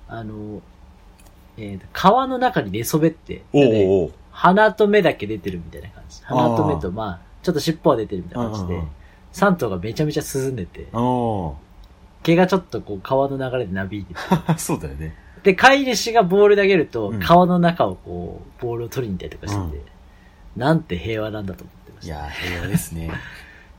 [0.08, 0.62] あの、
[1.62, 6.22] えーと川の中に寝そべって、おうでおうおう鼻と目だけ出てるみたいな感じ。
[6.24, 8.90] 鼻と目と、まあ、ちょっと尻尾は出てるみたいな感じでうんうんうん、
[9.32, 11.56] 3頭がめちゃめちゃ涼んでて、お
[12.24, 15.16] 毛がちょっとこう川の流れでなびいてて、ー そうだよね。
[15.44, 19.84] で、飼い主がボール投げるとうん、川の中をこう、ボールを取りに行ったりとかしてて、うん
[20.56, 22.14] なんて平和なんだと思ってました。
[22.14, 23.10] いやー、平和ですね。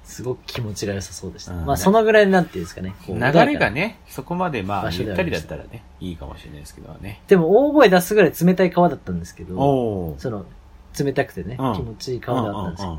[0.04, 1.52] すごく気持ちが良さそうでした。
[1.52, 2.94] うんまあ、そのぐらいなんていうんですかね。
[3.08, 3.70] 流れが。
[3.70, 7.22] ね、そこまでまあ、ゆったりだったらね、いいかもしれないですけどね。
[7.28, 10.44] でも、大声出すぐらい冷たい川だったんですけど、その、
[10.98, 12.98] 冷たくてね、うん気持ちいい川だったんですけど、うん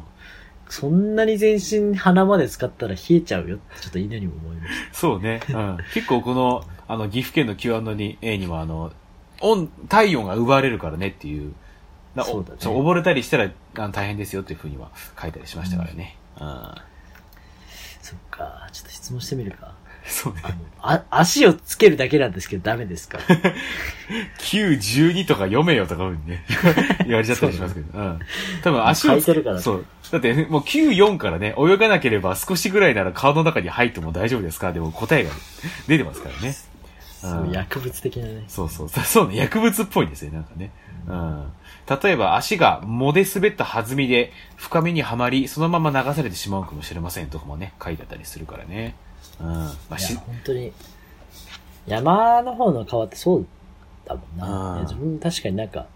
[0.70, 5.42] そんなに全身鼻まで使ったら冷えちゃうよってちょっと犬にも思いましそうね。
[5.50, 5.78] うん。
[5.94, 8.92] 結構この、あの、岐阜県の Q&A にもあの、
[9.42, 11.54] 温、体温が奪われるからねっていう、
[12.16, 13.50] なそうだね溺れたりしたら
[13.92, 14.90] 大変ですよっていうふうには
[15.20, 16.18] 書いたりしましたからね。
[16.40, 16.76] うん。
[18.04, 18.08] た。
[18.10, 19.74] そっか、ちょっと質問してみるか。
[20.06, 20.50] そうねあ。
[20.50, 23.20] の、あ、足をつけるだけなんですけどダメですか
[24.40, 26.44] 9、 12とか読めよとかね、
[27.08, 27.98] 言われちゃったりしますけど。
[27.98, 28.20] うん。
[28.62, 29.86] 多分足をつ書いてるからそう。
[30.12, 34.74] だってもう9、4からね、泳がなければ少しぐらいなら顔の中に入っても大丈夫ですか？
[34.74, 35.32] でも答えが
[35.88, 36.54] 出てますからね。
[37.22, 38.44] そうう、薬物的なね。
[38.50, 38.90] そうそう。
[38.90, 39.38] そうね。
[39.38, 40.72] 薬物っぽいですね、なんかね。
[41.08, 41.46] うん。
[41.90, 48.96] 例えば足が藻で滑った弾みで深みにはまり、そのまま流されてしまうかもしれませんとかもね、書いてあったりするからね。
[49.40, 49.48] うん。
[49.48, 50.72] まあ、し本当に、
[51.86, 53.46] 山の方の川ってそう
[54.06, 54.80] だもんな。
[54.84, 55.88] 自分確かになんか、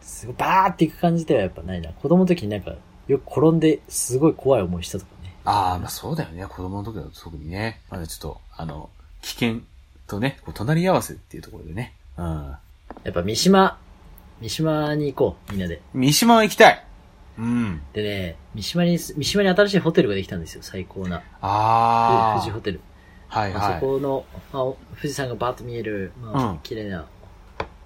[0.00, 1.90] すごいバーっていく感じではやっぱないな。
[1.92, 2.74] 子供の時になんか、
[3.06, 5.32] よく転んで、すごい怖い思いしたとかね。
[5.44, 6.44] ああ、まあそうだよね。
[6.46, 7.80] 子供の時だと特にね。
[7.88, 8.90] まだちょっと、あの、
[9.22, 9.60] 危険
[10.08, 11.94] とね、こう隣り合わせっていうところでね。
[12.16, 12.56] うん。
[13.04, 13.78] やっぱ三島、
[14.40, 15.80] 三島に行こう、みんなで。
[15.94, 16.84] 三島行きたい
[17.38, 17.82] うん。
[17.92, 21.22] でね、三島に、三島に新しいホテルができたんですよ、最高な。
[21.40, 22.40] ああ。
[22.40, 22.80] 富士ホテル。
[23.30, 23.80] まあはいはい。
[23.80, 27.06] そこの、まあ、富士山がバーッと見える、まあうん綺麗な、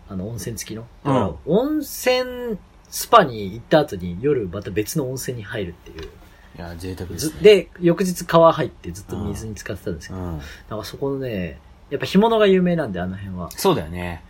[0.08, 0.86] あの、温泉付きの。
[1.04, 2.58] うんだから、温泉
[2.90, 6.08] スパに行った後に夜また別の温泉に入るっていう。
[6.56, 7.32] いや、贅沢ですね。
[7.34, 10.40] ずで、翌日川入ってずっと水に浸かってたんですけど、うん。
[10.68, 11.58] なんかそこのね、
[11.90, 13.50] やっぱ干物が有名なんで、あの辺は。
[13.52, 14.22] そうだよね。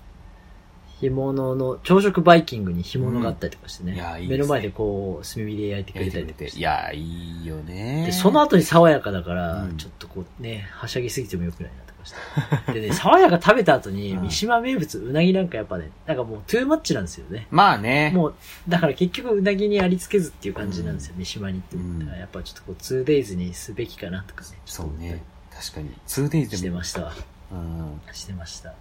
[1.00, 3.92] 干物の、朝食バイキングに干物があったりとかしてね。
[3.92, 6.58] うんいやいいですね目の前でこう、炭火で焼いてくれたりとかして。
[6.58, 8.04] いや、いいよね。
[8.06, 12.80] で、その後に爽やかだから、うんちょっとこうね、はしゃぎすぎてもよくないなとかして。
[12.80, 17.46] でね、 爽やか食べた後に、うん三島名物うなぎなんかやっぱね、なんかもうトゥーマッチなんですよね。
[17.50, 18.12] まあね。
[18.14, 18.34] もう、
[18.68, 24.48] だから結局うなぎにありつけずっていう感じなんですよ、三島に行ってからやっぱちょっとこう、2days にすべきかなとかね。
[24.66, 25.22] そうね。
[25.52, 25.90] 確かに。
[26.06, 26.76] 2days してでも。
[26.76, 27.12] ましたわ。
[27.52, 28.00] うん。
[28.12, 28.74] してました。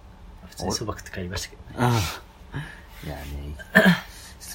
[0.50, 1.92] 普通にそば食って帰りましたけどね。
[3.04, 3.08] うん。
[3.08, 3.22] いやね、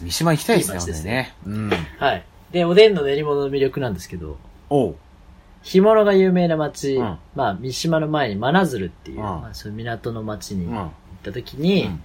[0.02, 1.36] 三島行きたいですね、いい街ですねね。
[1.46, 1.70] うん。
[2.00, 2.24] はい。
[2.52, 4.38] で、おでんの練り物の魅力なんですけど、
[4.70, 4.96] おう。
[5.64, 10.74] 干物が有名な町、うんまあ、三島の前に真鶴っていう、うんまあ、そういう港の町にうん。
[10.76, 10.90] 行っ
[11.24, 12.04] た時に、うん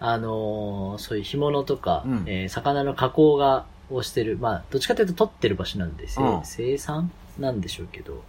[0.00, 6.38] あのーそういう干物とか、うんえー魚の加工が、をしてる、まあ、どっちかというと取ってる場所なんですよ。
[6.38, 8.22] うん生産なんでしょうけど、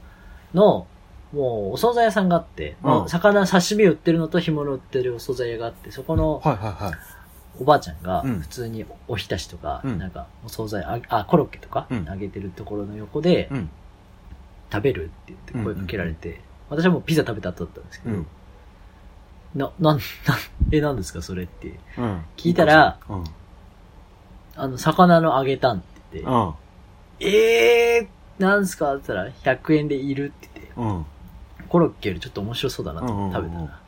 [0.53, 0.87] の、
[1.33, 6.93] もう、お惣菜屋さんがあって、うん魚刺身売ってるのと干物売ってるお惣菜屋があって、そこのはいはいはい。
[7.61, 13.69] おばあちゃんがうん普通におひたしとか、うんなんかお惣菜あ、あ、コロッケとかうんあげてるところの横で、うん。
[14.71, 18.27] 食べるって言って声かけられて、私はもうピザ食べた後だったんですけど、うん。
[19.55, 19.99] な、なん、なん、
[20.71, 21.79] え、なんですかそれって。
[21.97, 22.21] うん。
[22.37, 23.23] 聞いたら、うん。
[24.55, 26.53] あの、魚の揚げたんって言って、うん。
[27.19, 31.05] えー、なんすかって言ったら、100円でいるって言って、うん。
[31.69, 33.79] コロッケよりちょっと面白そうだなと思って食べたうんうんうんら、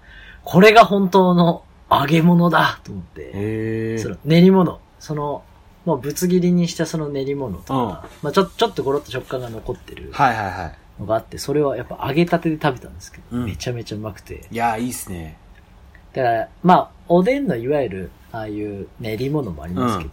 [0.44, 3.98] これが本当の揚げ物だと思って。
[4.00, 5.44] その練り物、その、
[5.86, 10.78] もうぶつ切りにしたその練り物とか、まあちょ、ちょっとゴロッと食感が残ってるはいはいはい。
[11.00, 14.46] のがあって、それはやっぱ揚げたてで食べたんですけど、うんめちゃめちゃうまくて。
[14.52, 15.38] いや、いいっすね。
[16.14, 20.12] だから、まあ、おでんのいわゆる、ああいう練り物もありますけど、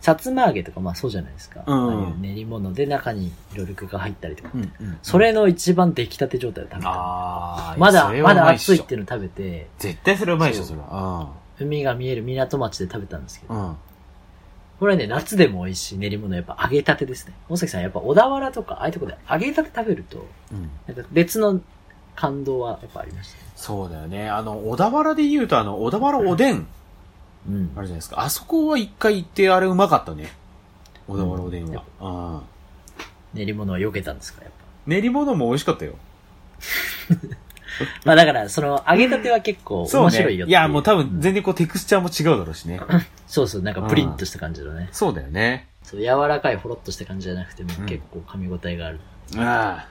[0.00, 1.64] さつま揚げとかまあそうじゃないですか。
[1.66, 4.50] うんああいう練り物で中にいろいろ具が入ったりとか。
[4.54, 4.98] うんうん。
[5.02, 6.90] それの一番出来たて状態で食べた。
[6.92, 11.32] あーまだまだ熱いっていうの食べて、絶対それうまいでしょ、それは。
[11.58, 13.68] 海が見える港町で食べたんですけど、うん。
[13.68, 13.76] うん。
[14.78, 17.34] これはね、夏でも美味しい練り物やっぱ揚げたてですね。
[17.48, 20.70] 大崎さんやっぱ小田原とか、ああいうとこで揚げたて食べると、うん。
[20.86, 21.60] なんか別の
[22.14, 23.44] 感動はやっぱありましたね。
[23.56, 24.28] そうだよね。
[24.28, 26.66] あの、小田原で言うと、あの、小田原おでん、
[27.48, 28.20] うんあるじゃないですか。
[28.20, 30.32] あそこは一回行って、あれうまかったね。
[31.06, 31.84] 小田原おでんは。
[32.00, 33.38] うん。
[33.38, 34.56] 練り物は避けたんですか、やっぱ。
[34.86, 35.94] 練り物も美味しかったよ。
[38.04, 40.50] まあだから、その揚げたては結構面白いよってね。
[40.50, 42.80] いや、もう多分全然こうテクスチャーも違うだろうしね。
[43.26, 44.88] そうそう、なんかプリンとした感じのね。
[44.92, 45.68] そうだよね。
[45.82, 49.00] そう、柔らかいほろっとした感じじゃなくてもうん結構噛み応えがある。
[49.36, 49.88] あ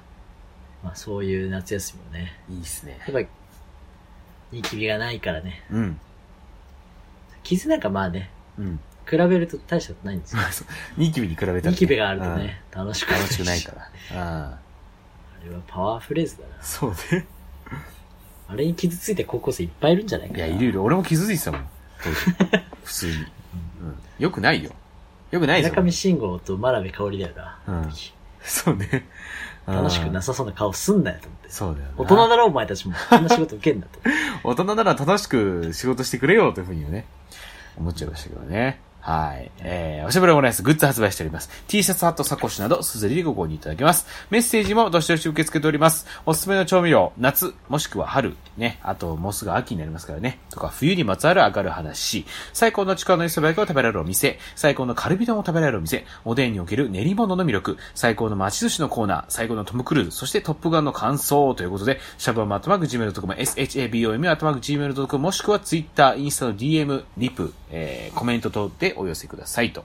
[0.84, 2.34] まあそういう夏休みもね。
[2.50, 2.98] あ、いいっすね。
[3.02, 3.28] やっぱり、
[4.52, 5.64] ニキビがないからね。
[5.70, 6.00] うん。
[7.46, 8.30] 傷なんかまあね、
[8.60, 8.80] うん。
[9.08, 10.42] 比べると大したことないんですよ。
[10.98, 11.70] ニキビに比べたら、ね。
[11.70, 13.20] ニキビがあるとね、楽しくうん。
[13.20, 13.82] 楽しくないから。
[14.20, 16.64] ああれはパワーフレーズだなあ。。
[16.64, 17.26] そうね。
[18.48, 20.46] あれに傷ついて高校生いっぱいいるんじゃないかな。
[20.46, 20.82] いや、いるいる。
[20.82, 21.68] 俺も傷ついてたもん。
[22.84, 23.14] 普通に。
[23.14, 23.26] うん。
[24.20, 24.72] よくないよ。
[25.32, 25.84] よくないぞ村。
[25.84, 27.60] 上信五と真鍋香織だよな。
[27.68, 27.94] うん
[28.48, 29.08] そうね。
[29.68, 31.50] 楽しくなさそうな顔すんなよと思って。
[31.50, 31.94] そうだよな。
[31.98, 32.94] 大人だろお前たちも。
[33.10, 34.00] こんな仕事受けんなと。
[34.44, 37.06] 大人なら楽しく仕事してくれよというふうにはね、
[37.78, 38.85] 思っちゃいましたけどね。
[39.06, 39.52] はい。
[39.60, 41.48] えー、おしゃべりオムライスグッズ発売しております。
[41.68, 44.08] T シャツ、ハット、サコシなど、すずりでご購入いただけます。
[44.32, 46.08] メッセージもどしどし受け付けております。
[46.26, 69.84] おすすめの調味料、夏、もしくは春、ね、あともうすぐ秋になりますからね、とか冬にまつわる明るい話、最高の力の磯焼きを食べられるお店、最高のカルビ丼を食べられるお店、おでんにおける練り物の魅力、最高の町寿司のコーナー、最高のトム・クルーズ、そしてトップガンの感想ということで、シャブアマートマーク Gmail.com、shabom アトマーク Gmail.com もしくは Twitter、インスタの DM、リプ、えー、コメント等でお寄せくださいと。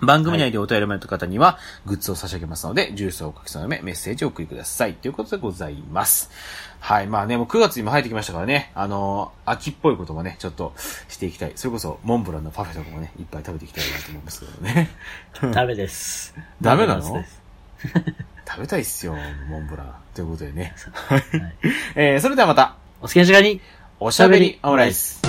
[0.00, 4.94] 番組内でお便りをもらった方には、グッズを差し上げますので、住所をお書きその上、メッセージをお送りください。
[4.94, 6.30] ということでございます。
[6.78, 7.08] はい。
[7.08, 10.72] まあね、もう9月にも入ってきましたからね、あのー秋っぽいこともね、ちょっと
[11.08, 11.52] していきたい。
[11.56, 14.90] それこそ、モンブランのパフェとかもね、いっぱい食べていきたいなと思いますけどね。
[15.52, 16.34] ダメです。
[16.62, 17.02] ダメなの？
[17.02, 17.42] ダメです
[18.48, 19.16] 食べたいっすよ、
[19.48, 19.92] モンブラン。
[20.14, 20.74] ということでね。
[20.92, 21.22] はい
[21.96, 23.60] えー、それではまた、お好きな時間に
[24.00, 25.20] おしゃべりオムライス。